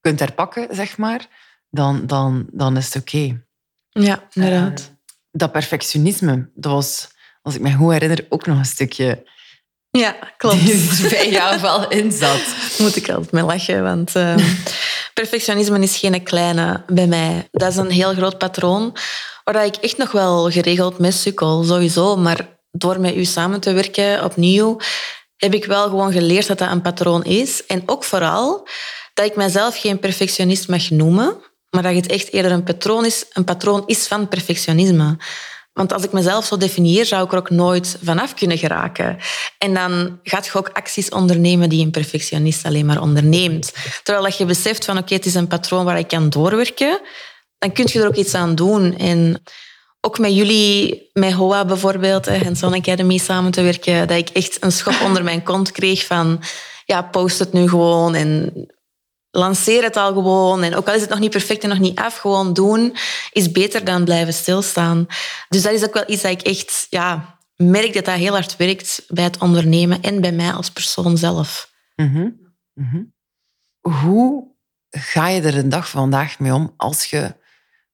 [0.00, 1.26] kunt herpakken, zeg maar,
[1.70, 3.45] dan, dan, dan is het oké.
[3.98, 4.80] Ja, inderdaad.
[4.80, 4.86] Uh,
[5.30, 7.08] dat perfectionisme, dat was,
[7.42, 9.26] als ik me goed herinner, ook nog een stukje...
[9.90, 10.64] Ja, klopt.
[10.64, 12.40] Die bij jou wel in zat.
[12.78, 14.36] Moet ik altijd mee lachen, want uh,
[15.20, 17.48] perfectionisme is geen kleine bij mij.
[17.50, 18.96] Dat is een heel groot patroon
[19.44, 22.16] waar ik echt nog wel geregeld mee sukkel, sowieso.
[22.16, 24.76] Maar door met u samen te werken opnieuw,
[25.36, 27.66] heb ik wel gewoon geleerd dat dat een patroon is.
[27.66, 28.68] En ook vooral
[29.14, 31.36] dat ik mezelf geen perfectionist mag noemen
[31.76, 35.16] maar dat het echt eerder een patroon is, een patroon is van perfectionisme.
[35.72, 39.18] Want als ik mezelf zo definieer, zou ik er ook nooit vanaf kunnen geraken.
[39.58, 43.72] En dan gaat je ook acties ondernemen die een perfectionist alleen maar onderneemt.
[44.02, 47.00] Terwijl dat je beseft van oké, het is een patroon waar ik kan doorwerken,
[47.58, 48.96] dan kun je er ook iets aan doen.
[48.98, 49.42] En
[50.00, 54.56] ook met jullie, met HOA bijvoorbeeld, en Son Academy samen te werken, dat ik echt
[54.60, 56.42] een schop onder mijn kont kreeg van
[56.84, 58.52] ja, post het nu gewoon en
[59.36, 60.62] lanceer het al gewoon.
[60.62, 62.96] En ook al is het nog niet perfect en nog niet af, gewoon doen
[63.32, 65.06] is beter dan blijven stilstaan.
[65.48, 68.56] Dus dat is ook wel iets dat ik echt ja, merk dat dat heel hard
[68.56, 71.72] werkt bij het ondernemen en bij mij als persoon zelf.
[71.96, 72.30] Mhm.
[72.72, 73.02] Mhm.
[73.80, 74.54] Hoe
[74.90, 77.36] ga je er een dag vandaag mee om als je,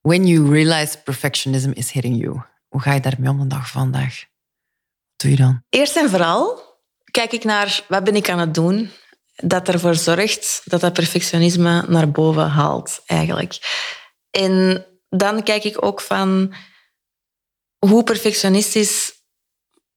[0.01, 4.19] when you realize perfectionism is hitting you, hoe ga je daarmee om een dag vandaag?
[4.19, 5.63] Wat doe je dan?
[5.69, 6.71] Eerst en vooral
[7.11, 8.91] kijk ik naar wat ben ik aan het doen
[9.35, 13.59] dat ervoor zorgt dat dat perfectionisme naar boven haalt, eigenlijk.
[14.31, 16.55] En dan kijk ik ook van
[17.79, 19.13] hoe perfectionistisch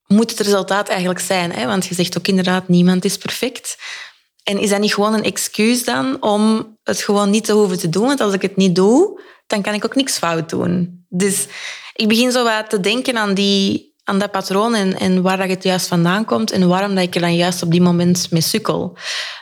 [0.08, 1.52] moet het resultaat eigenlijk zijn?
[1.52, 1.66] Hè?
[1.66, 3.78] Want je zegt ook inderdaad, niemand is perfect.
[4.44, 7.90] En is dat niet gewoon een excuus dan om het gewoon niet te hoeven te
[7.90, 8.06] doen?
[8.06, 11.06] Want als ik het niet doe, dan kan ik ook niks fout doen.
[11.10, 11.48] Dus
[11.94, 15.50] ik begin zo wat te denken aan die aan dat patroon en, en waar dat
[15.50, 18.42] het juist vandaan komt en waarom dat ik er dan juist op die moment mee
[18.42, 18.98] sukkel,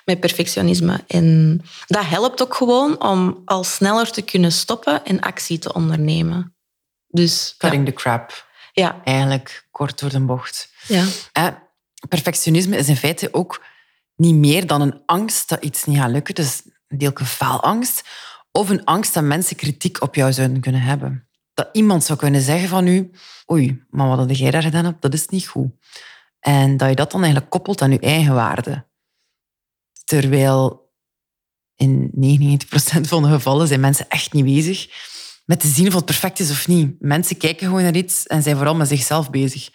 [0.06, 1.04] met perfectionisme.
[1.08, 6.56] En dat helpt ook gewoon om al sneller te kunnen stoppen en actie te ondernemen.
[7.08, 8.48] Dus, Cutting the crap.
[8.74, 9.02] Ja.
[9.04, 10.72] Eigenlijk kort door de bocht.
[10.88, 11.06] Ja.
[11.32, 11.48] Eh,
[12.08, 13.64] perfectionisme is in feite ook
[14.16, 16.36] niet meer dan een angst dat iets niet gaat lukken.
[16.36, 18.04] Dus een deel faalangst.
[18.52, 21.28] Of een angst dat mensen kritiek op jou zouden kunnen hebben.
[21.54, 23.12] Dat iemand zou kunnen zeggen van u,
[23.52, 25.72] oei, maar wat jij daar gedaan hebt, dat is niet goed.
[26.40, 28.88] En dat je dat dan eigenlijk koppelt aan je eigen waarde.
[30.04, 30.92] Terwijl
[31.76, 34.88] in 99% van de gevallen zijn mensen echt niet bezig
[35.46, 36.96] met te zien of het perfect is of niet.
[37.00, 39.70] Mensen kijken gewoon naar iets en zijn vooral met zichzelf bezig.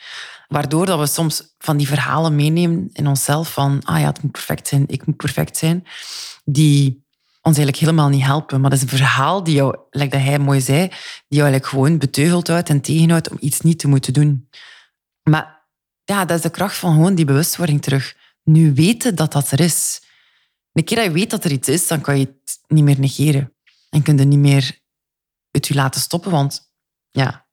[0.49, 4.33] Waardoor dat we soms van die verhalen meenemen in onszelf van ah ja, het moet
[4.33, 5.87] perfect zijn, ik moet perfect zijn,
[6.45, 7.07] die
[7.49, 8.61] ons eigenlijk helemaal niet helpen.
[8.61, 11.67] Maar dat is een verhaal die jou, like dat hij mooi zei, die jou eigenlijk
[11.67, 14.49] gewoon beteugeld houdt en tegenhoudt om iets niet te moeten doen.
[15.23, 15.67] Maar
[16.05, 18.17] ja, dat is de kracht van gewoon die bewustwording terug.
[18.43, 20.03] Nu weten dat dat er is.
[20.73, 22.99] Een keer dat je weet dat er iets is, dan kan je het niet meer
[22.99, 23.55] negeren.
[23.91, 24.81] En kun je niet meer
[25.51, 26.73] het je laten stoppen, want
[27.11, 27.49] ja,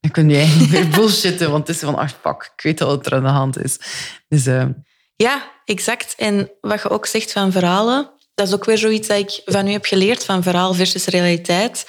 [0.00, 2.80] dan kun je eigenlijk niet meer bullshitten, want het is van, ach, fuck, ik weet
[2.80, 3.78] al wat er aan de hand is.
[4.28, 4.66] Dus, uh...
[5.16, 6.14] Ja, exact.
[6.14, 9.68] En wat je ook zegt van verhalen, dat is ook weer zoiets dat ik van
[9.68, 11.86] u heb geleerd, van verhaal versus realiteit.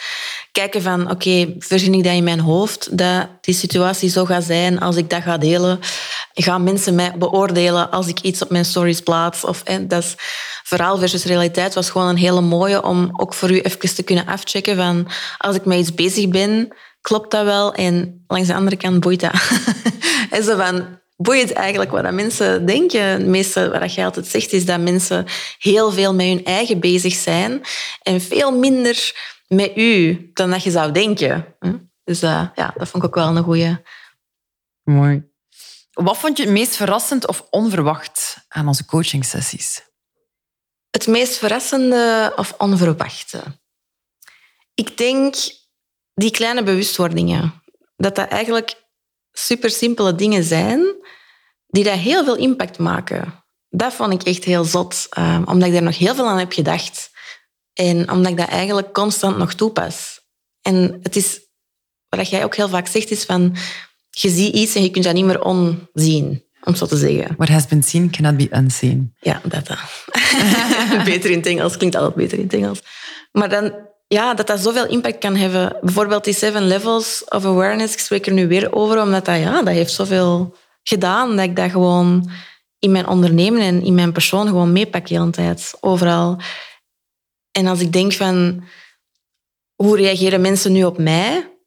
[0.52, 4.44] Kijken van, oké, okay, verzin ik dat in mijn hoofd, dat die situatie zo gaat
[4.44, 5.80] zijn als ik dat ga delen?
[6.34, 9.44] Gaan mensen mij beoordelen als ik iets op mijn stories plaats?
[9.44, 10.16] Of, en dat is,
[10.64, 14.26] verhaal versus realiteit was gewoon een hele mooie om ook voor u even te kunnen
[14.26, 15.08] afchecken van,
[15.38, 17.74] als ik met iets bezig ben, klopt dat wel?
[17.74, 19.34] En langs de andere kant boeit dat.
[20.36, 23.02] en zo van, boeit eigenlijk wat mensen denken.
[23.02, 25.26] Het meeste wat je altijd zegt is dat mensen
[25.58, 27.62] heel veel met hun eigen bezig zijn
[28.02, 29.14] en veel minder
[29.48, 31.56] met u dan dat je zou denken.
[32.04, 33.78] Dus uh, ja, dat vond ik ook wel een goeie.
[34.84, 35.28] Mooi.
[35.92, 39.84] Wat vond je het meest verrassend of onverwacht aan onze coachingsessies?
[40.90, 43.44] Het meest verrassende of onverwachte?
[44.74, 45.36] Ik denk
[46.14, 47.64] die kleine bewustwordingen.
[47.96, 48.79] Dat dat eigenlijk
[49.46, 50.96] super simpele dingen zijn
[51.68, 53.44] die daar heel veel impact maken.
[53.70, 56.52] Dat vond ik echt heel zot, um, omdat ik daar nog heel veel aan heb
[56.52, 57.10] gedacht.
[57.74, 60.22] En omdat ik dat eigenlijk constant nog toepas.
[60.62, 61.40] En het is,
[62.10, 63.56] wat jij ook heel vaak zegt, is van,
[64.10, 67.36] je ziet iets en je kunt dat niet meer onzien, om zo te zeggen.
[67.38, 69.16] What has been seen cannot be unseen.
[69.20, 69.68] Ja, dat.
[71.06, 72.82] beter in het Engels, klinkt altijd beter in het Engels.
[73.32, 75.78] Maar dan, ja, dat dat zoveel impact kan hebben.
[75.82, 79.62] Bijvoorbeeld die seven levels of awareness, ik spreek er nu weer over, omdat dat, ja,
[79.62, 82.30] dat heeft zoveel gedaan dat ik dat gewoon
[82.80, 86.40] in mijn ondernemen en in mijn persoon gewoon meepak de tijd, overal.
[87.52, 88.64] En als ik denk van,
[89.76, 91.58] hoe reageren mensen nu op mij?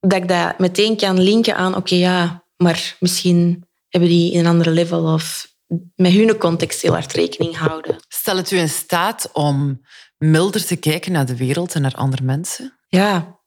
[0.00, 4.70] Dat ik dat meteen kan linken aan, oké, ja, maar misschien hebben die een andere
[4.70, 5.52] level of
[5.94, 7.96] met hun context heel hard rekening houden.
[8.08, 9.80] Stel het u in staat om
[10.30, 12.78] milder te kijken naar de wereld en naar andere mensen?
[12.88, 13.40] Ja,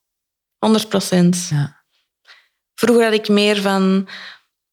[0.57, 1.47] 100 procent.
[1.49, 1.85] Ja.
[2.75, 4.07] Vroeger had ik meer van,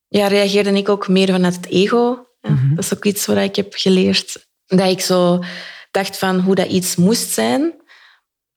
[0.08, 2.26] ja, reageerde ik ook meer vanuit het ego.
[2.40, 2.74] Ja, mhm.
[2.74, 4.46] Dat is ook iets wat ik heb geleerd.
[4.66, 5.42] Dat ik zo
[5.90, 7.74] dacht van hoe dat iets moest zijn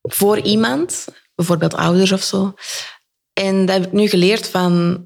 [0.01, 2.53] voor iemand, bijvoorbeeld ouders of zo.
[3.33, 5.05] En dat heb ik nu geleerd van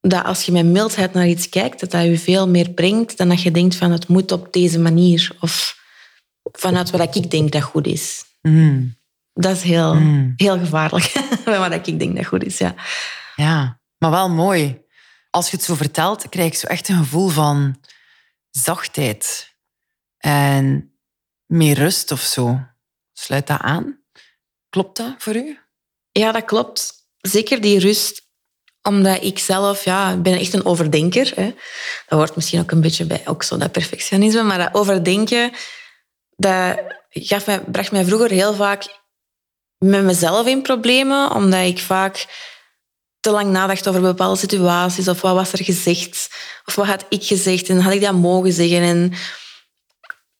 [0.00, 3.28] dat als je met mildheid naar iets kijkt, dat dat je veel meer brengt dan
[3.28, 5.36] dat je denkt van het moet op deze manier.
[5.40, 5.82] Of
[6.52, 8.24] vanuit wat ik denk dat goed is.
[8.42, 8.96] Mm.
[9.32, 10.32] Dat is heel, mm.
[10.36, 11.12] heel gevaarlijk,
[11.44, 12.58] wat ik denk dat goed is.
[12.58, 12.74] Ja.
[13.36, 14.82] ja, maar wel mooi.
[15.30, 17.80] Als je het zo vertelt, krijg ik zo echt een gevoel van
[18.50, 19.54] zachtheid
[20.18, 20.94] en
[21.46, 22.60] meer rust of zo.
[23.12, 24.00] Sluit dat aan?
[24.68, 25.58] Klopt dat voor u?
[26.12, 26.92] Ja, dat klopt.
[27.18, 28.22] Zeker die rust
[28.82, 31.32] omdat ik zelf, ja, ik ben echt een overdenker.
[31.34, 31.54] Hè.
[32.06, 34.42] Dat hoort misschien ook een beetje bij, ook zo dat perfectionisme.
[34.42, 35.52] Maar dat overdenken,
[36.36, 36.78] dat
[37.10, 39.02] gaf bracht mij vroeger heel vaak
[39.78, 41.30] met mezelf in problemen.
[41.30, 42.26] Omdat ik vaak
[43.20, 45.08] te lang nadacht over bepaalde situaties.
[45.08, 46.28] Of wat was er gezegd?
[46.64, 47.68] Of wat had ik gezegd?
[47.68, 48.82] En had ik dat mogen zeggen?
[48.82, 49.12] En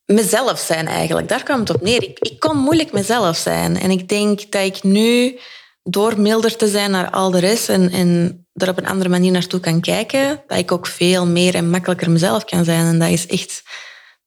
[0.04, 2.02] mezelf zijn eigenlijk, daar kwam het op neer.
[2.02, 3.80] Ik, ik kon moeilijk mezelf zijn.
[3.80, 5.38] En ik denk dat ik nu
[5.82, 9.32] door milder te zijn naar al de rest en, en er op een andere manier
[9.32, 12.86] naartoe kan kijken, dat ik ook veel meer en makkelijker mezelf kan zijn.
[12.86, 13.62] En dat is echt,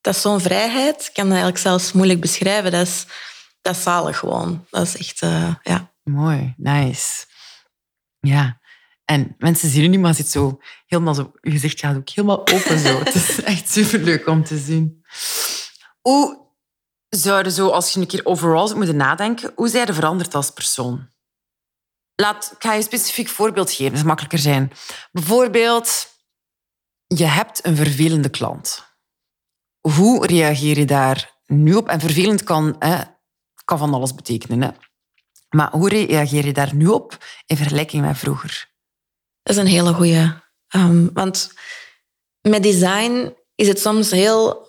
[0.02, 1.02] dat is zo'n vrijheid.
[1.02, 2.72] Ik kan dat eigenlijk zelfs moeilijk beschrijven.
[2.72, 3.06] Dat is,
[3.62, 4.66] dat is zalig gewoon.
[4.70, 5.94] Dat is echt, uh, ja.
[6.04, 7.26] Mooi, nice.
[8.20, 8.60] Ja.
[9.06, 12.40] En mensen zien u niet, maar zit zo helemaal zo, je gezicht gaat ook helemaal
[12.40, 13.00] open zo.
[13.04, 15.06] het is echt superleuk om te zien.
[16.02, 16.46] Hoe
[17.10, 20.52] zouden zo, als je een keer overal zou moeten nadenken, hoe zij er veranderd als
[20.52, 21.10] persoon?
[22.22, 24.72] laat, ik ga je een specifiek voorbeeld geven, dat is makkelijker zijn.
[25.12, 26.08] Bijvoorbeeld,
[27.08, 28.87] je hebt een vervelende klant.
[29.96, 31.88] Hoe reageer je daar nu op?
[31.88, 33.02] En vervelend kan, hè,
[33.66, 34.62] kan van alles betekenen.
[34.62, 34.70] Hè?
[35.50, 38.70] Maar hoe reageer je daar nu op in vergelijking met vroeger?
[39.44, 40.32] Dat is een hele goeie.
[40.76, 41.54] Um, want
[42.42, 44.68] met design is het soms heel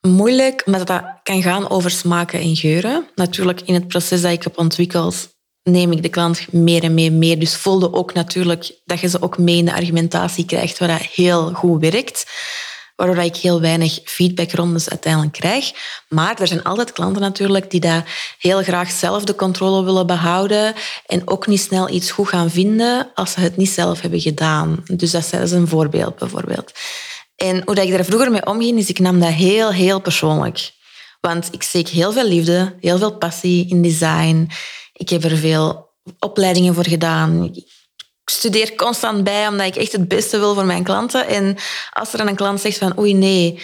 [0.00, 3.08] moeilijk, omdat dat kan gaan over smaken en geuren.
[3.14, 5.28] Natuurlijk, in het proces dat ik heb ontwikkeld,
[5.62, 7.36] neem ik de klant meer en meer mee.
[7.36, 11.00] Dus voelde ook natuurlijk dat je ze ook mee in de argumentatie krijgt, waar dat
[11.00, 12.26] heel goed werkt.
[12.96, 15.72] Waardoor ik heel weinig feedbackrondes uiteindelijk krijg.
[16.08, 18.04] Maar er zijn altijd klanten natuurlijk die dat
[18.38, 20.74] heel graag zelf de controle willen behouden
[21.06, 24.82] en ook niet snel iets goed gaan vinden als ze het niet zelf hebben gedaan.
[24.92, 26.72] Dus dat is een voorbeeld bijvoorbeeld.
[27.36, 30.72] En hoe ik daar vroeger mee omging, is ik nam dat heel, heel persoonlijk.
[31.20, 34.50] Want ik steek heel veel liefde, heel veel passie in design.
[34.92, 37.50] Ik heb er veel opleidingen voor gedaan.
[38.24, 41.26] Ik studeer constant bij, omdat ik echt het beste wil voor mijn klanten.
[41.26, 41.56] En
[41.90, 43.62] als er een klant zegt van oei nee,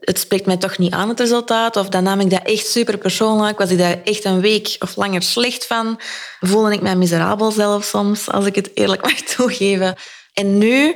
[0.00, 2.98] het, spreekt mij toch niet aan het resultaat, of dan nam ik dat echt super
[2.98, 6.00] persoonlijk, was ik daar echt een week of langer slecht van,
[6.40, 9.96] voelde ik mij miserabel zelf soms, als ik het eerlijk mag toegeven.
[10.32, 10.94] En nu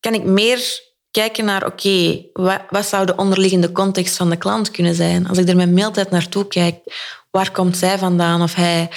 [0.00, 4.70] kan ik meer kijken naar, oké, wat, wat, zou de onderliggende context van de klant
[4.70, 5.28] kunnen zijn?
[5.28, 6.76] Als ik er met mailtijd naartoe kijk,
[7.30, 8.90] waar komt zij vandaan of hij?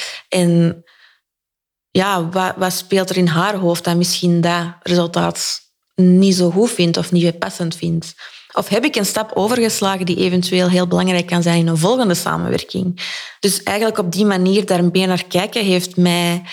[1.96, 5.60] Ja, wat, wat speelt er in haar hoofd dat misschien dat resultaat
[5.96, 8.16] niet zo goed vindt of niet passend vindt?
[8.54, 12.14] Of heb ik een stap overgeslagen die eventueel heel belangrijk kan zijn in een volgende
[12.14, 13.02] samenwerking?
[13.40, 16.44] Dus eigenlijk op die manier daar meer naar kijken heeft mij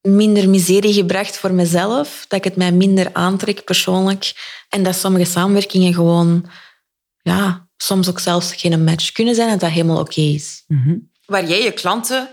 [0.00, 4.32] minder miserie gebracht voor mezelf, dat ik het mij minder aantrek persoonlijk
[4.68, 6.50] en dat sommige samenwerkingen gewoon,
[7.22, 10.64] ja, soms ook zelfs geen match kunnen zijn en dat helemaal oké is.
[10.66, 10.96] Mhm.
[11.26, 12.28] Waar jij je klanten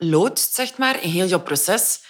[0.00, 2.00] doorloopt, zeg maar, in heel jouw proces,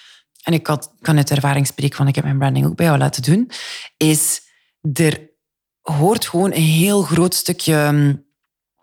[0.43, 2.99] en ik had, kan uit ervaring spreken, want ik heb mijn branding ook bij jou
[2.99, 3.51] laten doen,
[3.97, 4.41] is
[4.93, 5.29] er
[5.81, 8.27] hoort gewoon een heel groot stukje mm,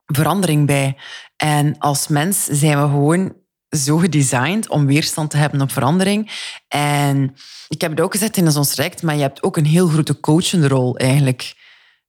[0.06, 0.98] verandering bij.
[1.36, 3.36] En als mens zijn we gewoon
[3.70, 6.32] zo gedesigned om weerstand te hebben op verandering.
[6.68, 7.36] En
[7.68, 10.20] ik heb het ook gezegd in ons traject, maar je hebt ook een heel grote
[10.20, 11.56] coachende rol eigenlijk.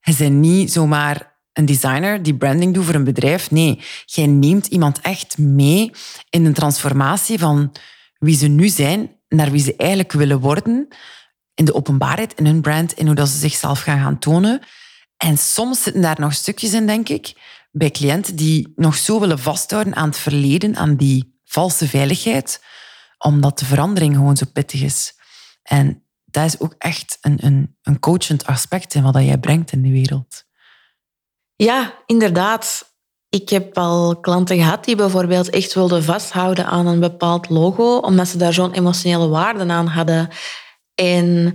[0.00, 1.27] Je bent niet zomaar
[1.58, 3.50] een designer die branding doet voor een bedrijf.
[3.50, 5.90] Nee, jij neemt iemand echt mee
[6.30, 7.72] in een transformatie van
[8.18, 10.88] wie ze nu zijn naar wie ze eigenlijk willen worden.
[11.54, 14.60] In de openbaarheid, in hun brand, in hoe dat ze zichzelf gaan gaan tonen.
[15.16, 17.32] En soms zitten daar nog stukjes in, denk ik,
[17.70, 22.64] bij cliënten die nog zo willen vasthouden aan het verleden, aan die valse veiligheid,
[23.18, 25.14] omdat de verandering gewoon zo pittig is.
[25.62, 29.82] En dat is ook echt een, een, een coachend aspect in wat jij brengt in
[29.82, 30.46] de wereld.
[31.62, 32.86] Ja, inderdaad.
[33.28, 38.28] Ik heb al klanten gehad die bijvoorbeeld echt wilden vasthouden aan een bepaald logo, omdat
[38.28, 40.28] ze daar zo'n emotionele waarde aan hadden.
[40.94, 41.54] En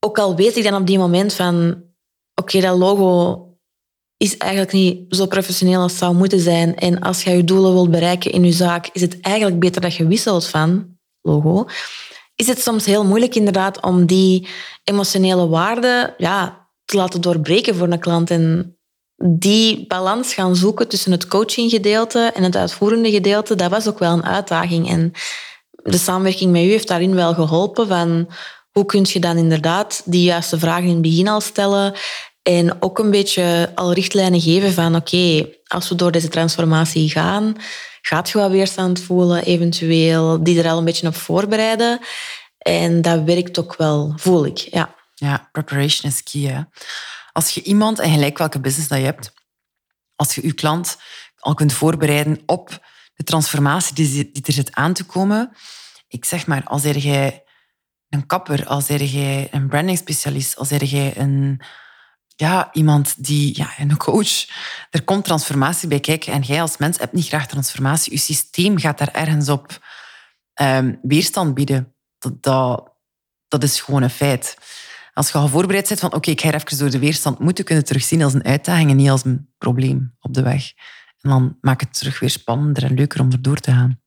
[0.00, 1.82] ook al weet ik dan op die moment van,
[2.34, 3.40] oké, dat logo
[4.16, 6.76] is eigenlijk niet zo professioneel als het zou moeten zijn.
[6.76, 9.94] En als je je doelen wilt bereiken in je zaak, is het eigenlijk beter dat
[9.94, 11.66] je wisselt van logo.
[12.34, 14.48] Is het soms heel moeilijk inderdaad om die
[14.84, 18.75] emotionele waarde ja, te laten doorbreken voor een klant en
[19.16, 24.12] die balans gaan zoeken tussen het coachinggedeelte en het uitvoerende gedeelte, dat was ook wel
[24.12, 24.88] een uitdaging.
[24.88, 25.12] En
[25.70, 28.28] de samenwerking met u heeft daarin wel geholpen van
[28.70, 31.94] hoe kun je dan inderdaad die juiste vragen in het begin al stellen
[32.42, 37.56] en ook een beetje al richtlijnen geven van oké, als we door deze transformatie gaan,
[38.00, 41.98] gaat je wat weerstand voelen, eventueel die er al een beetje op voorbereiden.
[42.58, 44.58] En dat werkt ook wel, voel ik.
[44.58, 46.40] Ja, ja preparation is key.
[46.40, 46.60] Hè?
[47.36, 49.32] Als je iemand, en gelijk welke business dat je hebt,
[50.14, 50.98] als je je klant
[51.38, 55.56] al kunt voorbereiden op de transformatie die, er zit aan te komen.
[56.08, 57.44] Ik zeg maar, als er jij
[58.08, 61.60] een kapper, als er jij een branding specialist, als er jij een
[62.36, 64.48] ja, iemand die, ja, een coach,
[64.90, 68.12] er komt transformatie bij kijken en jij als mens hebt niet graag transformatie.
[68.12, 69.86] Je systeem gaat daar ergens op
[70.60, 71.94] um, weerstand bieden.
[72.18, 72.90] Dat,
[73.48, 74.56] dat, is gewoon een feit.
[75.16, 77.84] Als je al voorbereid bent van oké, ik ga even door de weerstand moeten, kunnen
[77.84, 80.72] terugzien als een uitdaging en niet als een probleem op de weg.
[81.20, 84.00] En dan maakt het terug weer spannender en leuker om erdoor te gaan.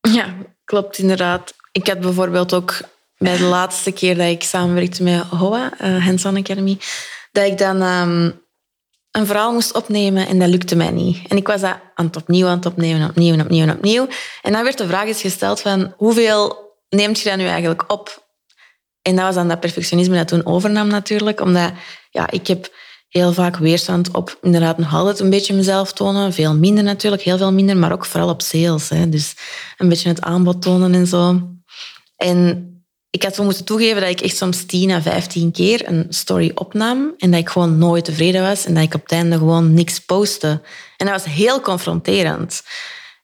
[0.00, 1.54] Ja, klopt inderdaad.
[1.72, 2.80] Ik had bijvoorbeeld ook
[3.16, 6.78] bij de laatste keer dat ik samenwerkte met HOA, uh, Hands On Academy,
[7.32, 8.40] dat ik dan um,
[9.10, 11.28] een verhaal moest opnemen en dat lukte mij niet.
[11.28, 14.08] En ik was dat aan het opnieuw aan het opnemen, opnieuw en opnieuw en opnieuw.
[14.42, 18.23] En dan werd de vraag eens gesteld van hoeveel neemt je dat nu eigenlijk op?
[19.04, 21.72] En dat was dan dat perfectionisme dat toen overnam natuurlijk, omdat
[22.10, 22.72] ja, ik heb
[23.08, 26.32] heel vaak weerstand op inderdaad nog altijd een beetje mezelf tonen.
[26.32, 28.88] Veel minder natuurlijk, heel veel minder, maar ook vooral op sales.
[28.88, 29.08] Hè.
[29.08, 29.34] Dus
[29.76, 31.40] een beetje het aanbod tonen en zo.
[32.16, 32.68] En
[33.10, 36.50] ik had wel moeten toegeven dat ik echt soms 10 à 15 keer een story
[36.54, 39.74] opnam en dat ik gewoon nooit tevreden was en dat ik op het einde gewoon
[39.74, 40.60] niks postte.
[40.96, 42.62] En dat was heel confronterend.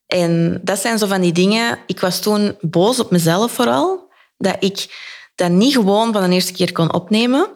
[0.06, 1.78] En dat zijn zo van die dingen.
[1.86, 5.08] Ik was toen boos op mezelf vooral, dat ik
[5.40, 7.48] dat niet gewoon van de eerste keer kon opnemen.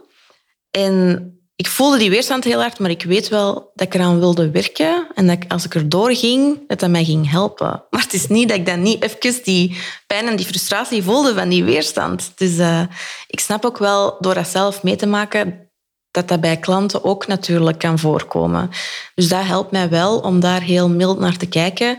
[0.70, 4.50] En ik voelde die weerstand heel hard, maar ik weet wel dat ik eraan wilde
[4.50, 7.82] werken en dat ik, als ik erdoor ging, dat dat mij ging helpen.
[7.90, 11.34] Maar het is niet dat ik dan niet even die pijn en die frustratie voelde
[11.34, 12.32] van die weerstand.
[12.34, 12.80] Dus uh,
[13.26, 15.70] ik snap ook wel, door dat zelf mee te maken,
[16.10, 18.70] dat dat bij klanten ook natuurlijk kan voorkomen.
[19.14, 21.98] Dus dat helpt mij wel om daar heel mild naar te kijken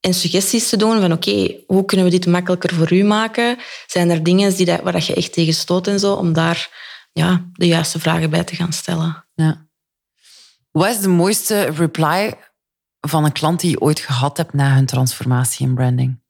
[0.00, 3.58] en suggesties te doen van oké, hoe kunnen we dit makkelijker voor u maken?
[3.86, 6.70] Zijn er dingen die dat, waar dat je echt tegen stoot en zo, om daar
[7.12, 9.26] ja, de juiste vragen bij te gaan stellen.
[9.34, 9.66] Ja.
[10.70, 12.34] Wat is de mooiste reply
[13.00, 16.24] van een klant die je ooit gehad hebt na hun transformatie in branding?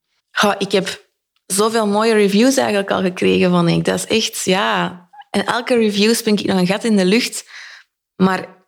[0.59, 1.05] ik heb
[1.47, 3.85] zoveel mooie reviews eigenlijk al gekregen van ik.
[3.85, 5.05] Dat is echt, ja...
[5.31, 7.49] En elke review spring ik nog een gat in de lucht.
[8.17, 8.67] Maar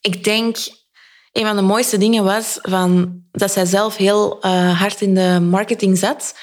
[0.00, 0.56] ik denk,
[1.32, 5.40] een van de mooiste dingen was van, dat zij zelf heel uh, hard in de
[5.40, 6.34] marketing zat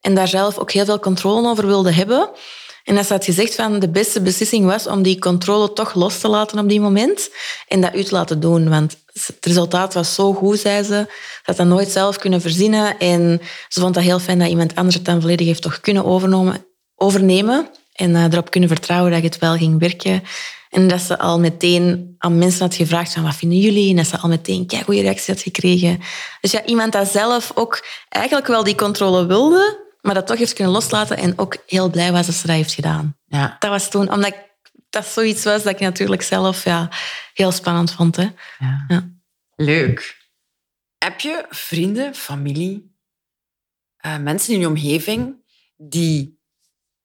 [0.00, 2.30] en daar zelf ook heel veel controle over wilde hebben.
[2.84, 6.18] En dat ze had gezegd van de beste beslissing was om die controle toch los
[6.18, 7.30] te laten op die moment
[7.68, 8.68] en dat u te laten doen.
[8.68, 10.92] Want het resultaat was zo goed, zei ze.
[10.92, 11.06] Ze
[11.42, 12.98] had dat nooit zelf kunnen verzinnen.
[12.98, 16.04] En ze vond dat heel fijn dat iemand anders het dan volledig heeft toch kunnen
[16.96, 17.68] overnemen.
[17.92, 20.22] En uh, erop kunnen vertrouwen dat het wel ging werken.
[20.70, 23.90] En dat ze al meteen aan mensen had gevraagd van wat vinden jullie?
[23.90, 26.00] En dat ze al meteen kijk goede reactie had gekregen.
[26.40, 30.52] Dus ja, iemand dat zelf ook eigenlijk wel die controle wilde, maar dat toch heeft
[30.52, 33.16] kunnen loslaten en ook heel blij was dat ze dat heeft gedaan.
[33.26, 33.56] Ja.
[33.58, 34.34] Dat was toen, omdat
[34.90, 36.88] dat zoiets was dat ik natuurlijk zelf ja,
[37.34, 38.16] heel spannend vond.
[38.16, 38.28] Hè.
[38.58, 38.84] Ja.
[38.88, 39.10] ja.
[39.56, 40.18] Leuk.
[40.98, 42.96] Heb je vrienden, familie,
[44.06, 45.34] uh, mensen in je omgeving
[45.76, 46.40] die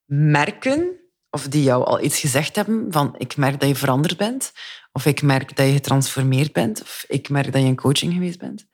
[0.05, 0.99] merken
[1.35, 4.51] of die jou al iets gezegd hebben van ik merk dat je veranderd bent,
[4.91, 8.39] of ik merk dat je getransformeerd bent, of ik merk dat je in coaching geweest
[8.39, 8.65] bent?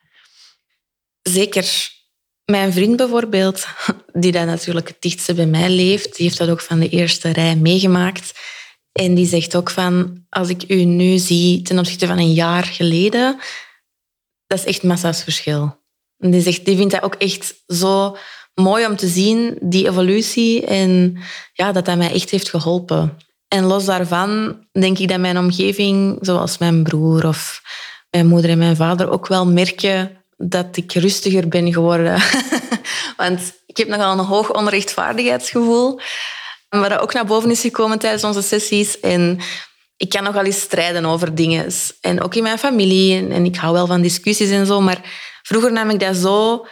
[1.21, 1.89] Zeker.
[2.45, 3.65] Mijn vriend bijvoorbeeld,
[4.13, 7.29] die dat natuurlijk het dichtste bij mij leeft, die heeft dat ook van de eerste
[7.29, 8.39] rij meegemaakt.
[8.91, 12.63] En die zegt ook van, als ik u nu zie ten opzichte van een jaar
[12.63, 13.39] geleden,
[14.47, 15.79] dat is echt massa's verschil.
[16.17, 18.17] En die, zegt, die vindt dat ook echt zo
[18.53, 20.65] mooi om te zien, die evolutie.
[20.65, 21.17] En
[21.53, 23.17] ja, dat dat mij echt heeft geholpen.
[23.47, 27.61] En los daarvan denk ik dat mijn omgeving, zoals mijn broer of
[28.09, 32.21] mijn moeder en mijn vader, ook wel merken dat ik rustiger ben geworden.
[33.17, 35.99] Want ik heb nogal een hoog onrechtvaardigheidsgevoel.
[36.69, 38.99] Maar dat ook naar boven is gekomen tijdens onze sessies.
[38.99, 39.39] En
[39.97, 41.71] ik kan nogal eens strijden over dingen.
[42.01, 43.29] En ook in mijn familie.
[43.29, 44.81] En ik hou wel van discussies en zo.
[44.81, 45.01] Maar
[45.41, 46.65] vroeger nam ik dat zo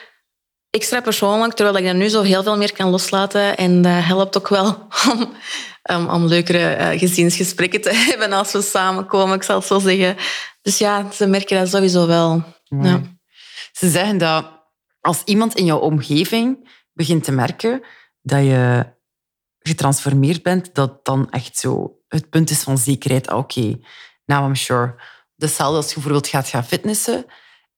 [0.70, 3.58] extra persoonlijk, terwijl ik dat nu zo heel veel meer kan loslaten.
[3.58, 4.88] En dat helpt ook wel
[5.96, 10.16] om, om, leukere uh, gezinsgesprekken te hebben als we samenkomen, ik zal het zo zeggen.
[10.62, 12.44] Dus ja, ze merken dat sowieso wel.
[12.64, 13.02] Ja.
[13.72, 14.46] Ze zeggen dat
[15.02, 17.84] als iemand in jouw omgeving begint te merken
[18.22, 18.86] dat je
[19.60, 23.28] getransformeerd bent, dat dan echt zo het punt is van zekerheid.
[23.28, 23.82] Ah, oké, okay,
[24.26, 24.96] now I'm sure.
[25.36, 27.26] Hetzelfde als je bijvoorbeeld gaat gaan fitnessen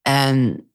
[0.02, 0.71] en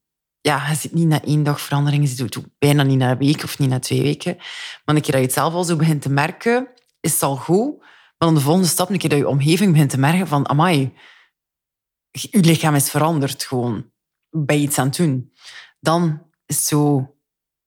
[0.47, 3.43] ja, je ziet niet na één dag verandering, je doet bijna niet na een week
[3.43, 4.37] of niet na twee weken.
[4.85, 6.69] Maar een keer dat je het zelf al zo begint te merken,
[7.01, 7.79] is het al goed.
[7.79, 10.95] Maar dan de volgende stap, een keer dat je omgeving begint te merken van, amai,
[12.11, 13.91] je lichaam is veranderd gewoon
[14.31, 15.33] bij iets aan het doen.
[15.81, 17.15] Dan is zo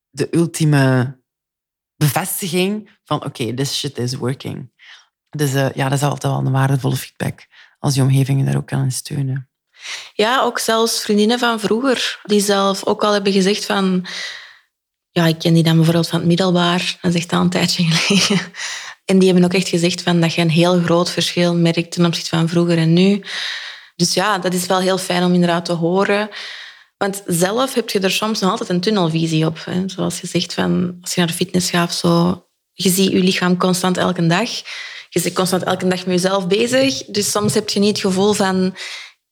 [0.10, 1.18] de ultieme
[1.96, 4.72] bevestiging van oké, this shit is working.
[5.30, 7.48] Dus uh, ja, dat is altijd wel een waardevolle feedback
[7.80, 9.49] als je omgeving daar ook kan steunen.
[10.14, 14.06] Ja, ook zelfs vriendinnen van vroeger, die zelf ook al hebben gezegd van...
[15.12, 17.84] Ja, ik ken die dan bijvoorbeeld van het middelbaar, dat is echt al een tijdje
[17.92, 18.46] geleden.
[19.06, 22.06] En die hebben ook echt gezegd van dat je een heel groot verschil merkt ten
[22.06, 23.24] opzichte van vroeger en nu.
[23.96, 26.30] Dus ja, dat is wel heel fijn om inderdaad te horen.
[26.98, 29.66] Want zelf heb je er soms nog altijd een tunnelvisie op.
[29.66, 29.84] Hè.
[29.86, 33.58] Zoals je zegt, van, als je naar de fitness gaat, zo, je ziet je lichaam
[33.58, 34.50] constant elke dag.
[35.10, 37.06] Je bent constant elke dag met jezelf bezig.
[37.06, 38.76] Dus soms heb je niet het gevoel van,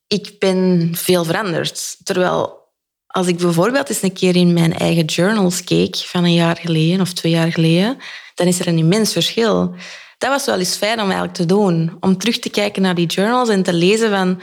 [0.07, 1.97] ik ben veel veranderd.
[2.03, 2.65] Terwijl
[3.07, 7.01] als ik bijvoorbeeld eens een keer in mijn eigen journals keek van een jaar geleden
[7.01, 7.97] of twee jaar geleden,
[8.35, 9.75] dan is er een immens verschil.
[10.17, 11.97] Dat was wel eens fijn om eigenlijk te doen.
[11.99, 14.41] Om terug te kijken naar die journals en te lezen van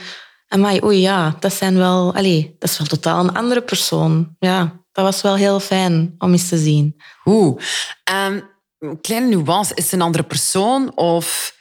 [0.48, 2.14] Amai, oei ja, dat zijn wel...
[2.14, 4.36] Allee, dat is wel totaal een andere persoon.
[4.38, 7.02] Ja, dat was wel heel fijn om eens te zien.
[7.24, 7.60] Oeh.
[8.28, 8.50] Um,
[9.00, 11.56] kleine nuance, is het een andere persoon of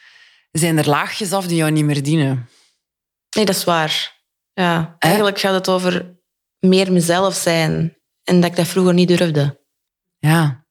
[0.51, 2.49] zijn er laagjes af die jou niet meer dienen.
[3.33, 4.21] Nee, dat is waar.
[4.53, 6.15] Ja, eigenlijk gaat het over
[6.59, 7.97] meer mezelf zijn.
[8.23, 9.61] En dat ik dat vroeger niet durfde.
[10.17, 10.65] Ja.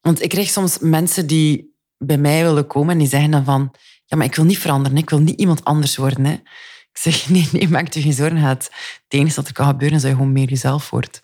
[0.00, 3.74] Want ik krijg soms mensen die bij mij willen komen en die zeggen dan van
[4.06, 4.98] ja, maar ik wil niet veranderen.
[4.98, 6.24] Ik wil niet iemand anders worden.
[6.24, 6.32] Hè.
[6.32, 8.36] Ik zeg, nee, nee, maak je geen zorgen.
[8.36, 8.70] Het
[9.08, 11.22] enige dat er kan gebeuren is dat je gewoon meer jezelf wordt.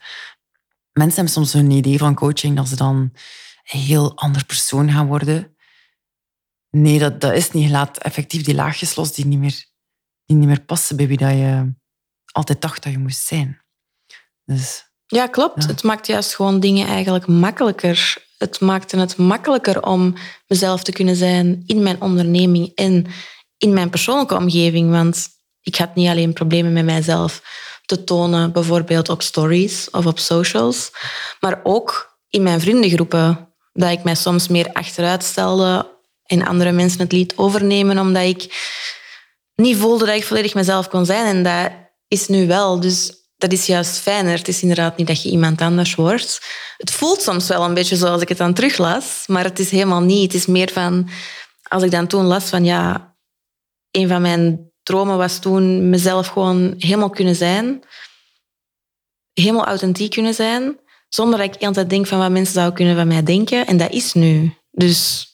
[0.92, 3.12] Mensen hebben soms een idee van coaching dat ze dan een
[3.62, 5.56] heel ander persoon gaan worden.
[6.70, 7.70] Nee, dat, dat is niet.
[7.70, 9.64] Laat effectief die laagjes los die niet meer,
[10.30, 11.72] die niet meer passen bij wie dat je
[12.32, 13.60] altijd dacht dat je moest zijn.
[14.44, 15.66] Dus, ja, klopt.
[15.66, 18.16] Het maakt juist gewoon dingen eigenlijk makkelijker.
[18.38, 20.14] Het maakte het makkelijker om
[20.46, 23.06] mezelf te kunnen zijn in mijn onderneming en
[23.58, 24.90] in mijn persoonlijke omgeving.
[24.90, 25.28] Want
[25.60, 27.42] ik had niet alleen problemen met mijzelf
[27.86, 30.90] te tonen, bijvoorbeeld op stories of op socials,
[31.40, 33.48] maar ook in mijn vriendengroepen.
[33.72, 38.68] Dat ik mij soms meer achteruit stelde en andere mensen het liet overnemen, omdat ik
[39.60, 41.26] niet voelde dat ik volledig mezelf kon zijn.
[41.26, 41.72] En dat
[42.08, 42.80] is nu wel.
[42.80, 44.38] Dus dat is juist fijner.
[44.38, 46.40] Het is inderdaad niet dat je iemand anders wordt.
[46.76, 50.00] Het voelt soms wel een beetje zoals ik het dan teruglas, maar het is helemaal
[50.00, 50.32] niet.
[50.32, 51.08] Het is meer van,
[51.62, 53.14] als ik dan toen las van ja,
[53.90, 57.82] een van mijn dromen was toen mezelf gewoon helemaal kunnen zijn.
[59.32, 63.06] Helemaal authentiek kunnen zijn, zonder dat ik altijd denk van wat mensen zouden kunnen van
[63.06, 63.66] mij denken.
[63.66, 64.54] En dat is nu.
[64.70, 65.26] Dus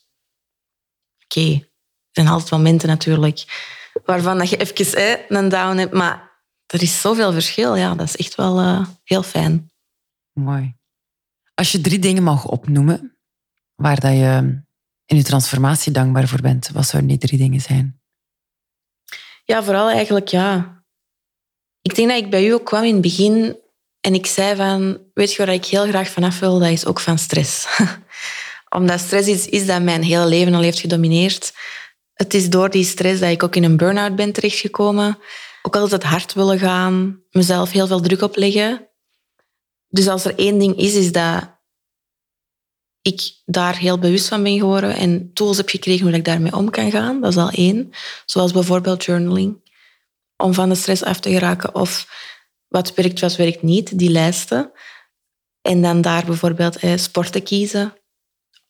[1.24, 1.68] oké, er
[2.12, 3.45] zijn altijd momenten natuurlijk
[4.07, 7.74] waarvan dat je even een down hebt, maar er is zoveel verschil.
[7.74, 9.72] Ja, dat is echt wel uh, heel fijn.
[10.32, 10.74] Mooi.
[11.54, 13.18] Als je drie dingen mag opnoemen
[13.74, 14.62] waar dat je
[15.04, 18.00] in je transformatie dankbaar voor bent, wat zouden die drie dingen zijn?
[19.44, 20.74] Ja, vooral eigenlijk ja.
[21.82, 23.57] Ik denk dat ik bij u ook kwam in het begin
[24.00, 26.59] en ik zei van, weet je waar ik heel graag vanaf wil?
[26.59, 27.66] Dat is ook van stress.
[28.76, 31.52] Omdat stress iets is dat mijn hele leven al heeft gedomineerd.
[32.16, 35.18] Het is door die stress dat ik ook in een burn-out ben terechtgekomen.
[35.62, 38.88] Ook altijd hard willen gaan, mezelf heel veel druk opleggen.
[39.88, 41.54] Dus als er één ding is, is dat
[43.02, 46.70] ik daar heel bewust van ben geworden en tools heb gekregen hoe ik daarmee om
[46.70, 47.20] kan gaan.
[47.20, 47.90] Dat is al één.
[48.24, 49.74] Zoals bijvoorbeeld journaling.
[50.36, 51.74] Om van de stress af te geraken.
[51.74, 52.06] Of
[52.68, 53.98] wat werkt, wat werkt niet.
[53.98, 54.72] Die lijsten.
[55.62, 57.94] En dan daar bijvoorbeeld eh, sporten kiezen.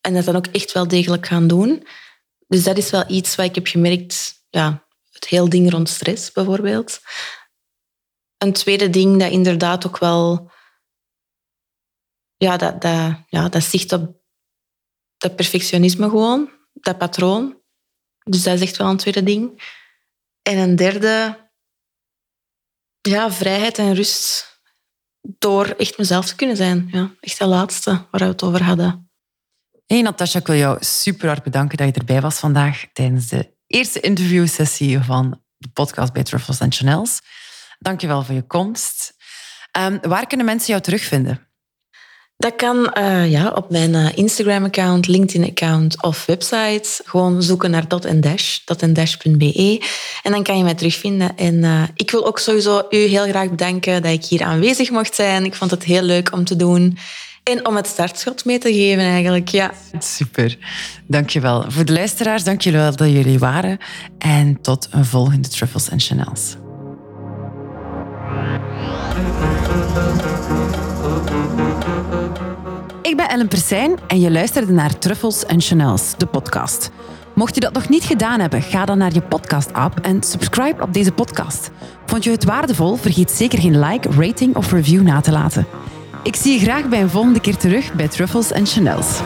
[0.01, 1.87] En dat dan ook echt wel degelijk gaan doen.
[2.47, 4.45] Dus dat is wel iets wat ik heb gemerkt.
[4.49, 7.01] Ja, het heel ding rond stress bijvoorbeeld.
[8.39, 10.51] Een tweede ding dat inderdaad ook wel...
[12.37, 14.17] Ja, dat, dat, ja, dat zicht op
[15.17, 17.63] dat perfectionisme gewoon, dat patroon.
[18.25, 19.75] Dus dat is echt wel een tweede ding.
[20.43, 21.49] En een derde,
[23.01, 24.55] ja, vrijheid en rust
[25.21, 26.89] door echt mezelf te kunnen zijn.
[26.91, 29.06] Ja, echt de laatste waar we het over hadden.
[29.87, 33.51] Hey Natasja, ik wil jou super hard bedanken dat je erbij was vandaag tijdens de
[33.67, 37.21] eerste interviewsessie van de podcast bij Truffles and Chanels.
[37.79, 39.15] Dankjewel voor je komst.
[39.79, 41.49] Um, waar kunnen mensen jou terugvinden?
[42.37, 47.03] Dat kan uh, ja, op mijn uh, Instagram-account, LinkedIn-account of website.
[47.05, 49.83] Gewoon zoeken naar dot en dash, dash.be.
[50.23, 51.37] En dan kan je mij terugvinden.
[51.37, 55.15] En uh, ik wil ook sowieso u heel graag bedanken dat ik hier aanwezig mocht
[55.15, 55.45] zijn.
[55.45, 56.99] Ik vond het heel leuk om te doen.
[57.53, 59.73] En om het startschot mee te geven eigenlijk, ja.
[59.99, 60.59] Super,
[61.07, 61.65] dankjewel.
[61.69, 63.79] Voor de luisteraars, dankjewel dat jullie waren.
[64.19, 66.57] En tot een volgende Truffles en Chanels.
[73.03, 76.91] Ik ben Ellen Persijn en je luisterde naar Truffles en Chanels, de podcast.
[77.35, 80.93] Mocht je dat nog niet gedaan hebben, ga dan naar je podcast-app en subscribe op
[80.93, 81.71] deze podcast.
[82.07, 82.97] Vond je het waardevol?
[82.97, 85.67] Vergeet zeker geen like, rating of review na te laten.
[86.27, 89.21] Ik zie je graag bij een volgende keer terug bij Truffles Chanels.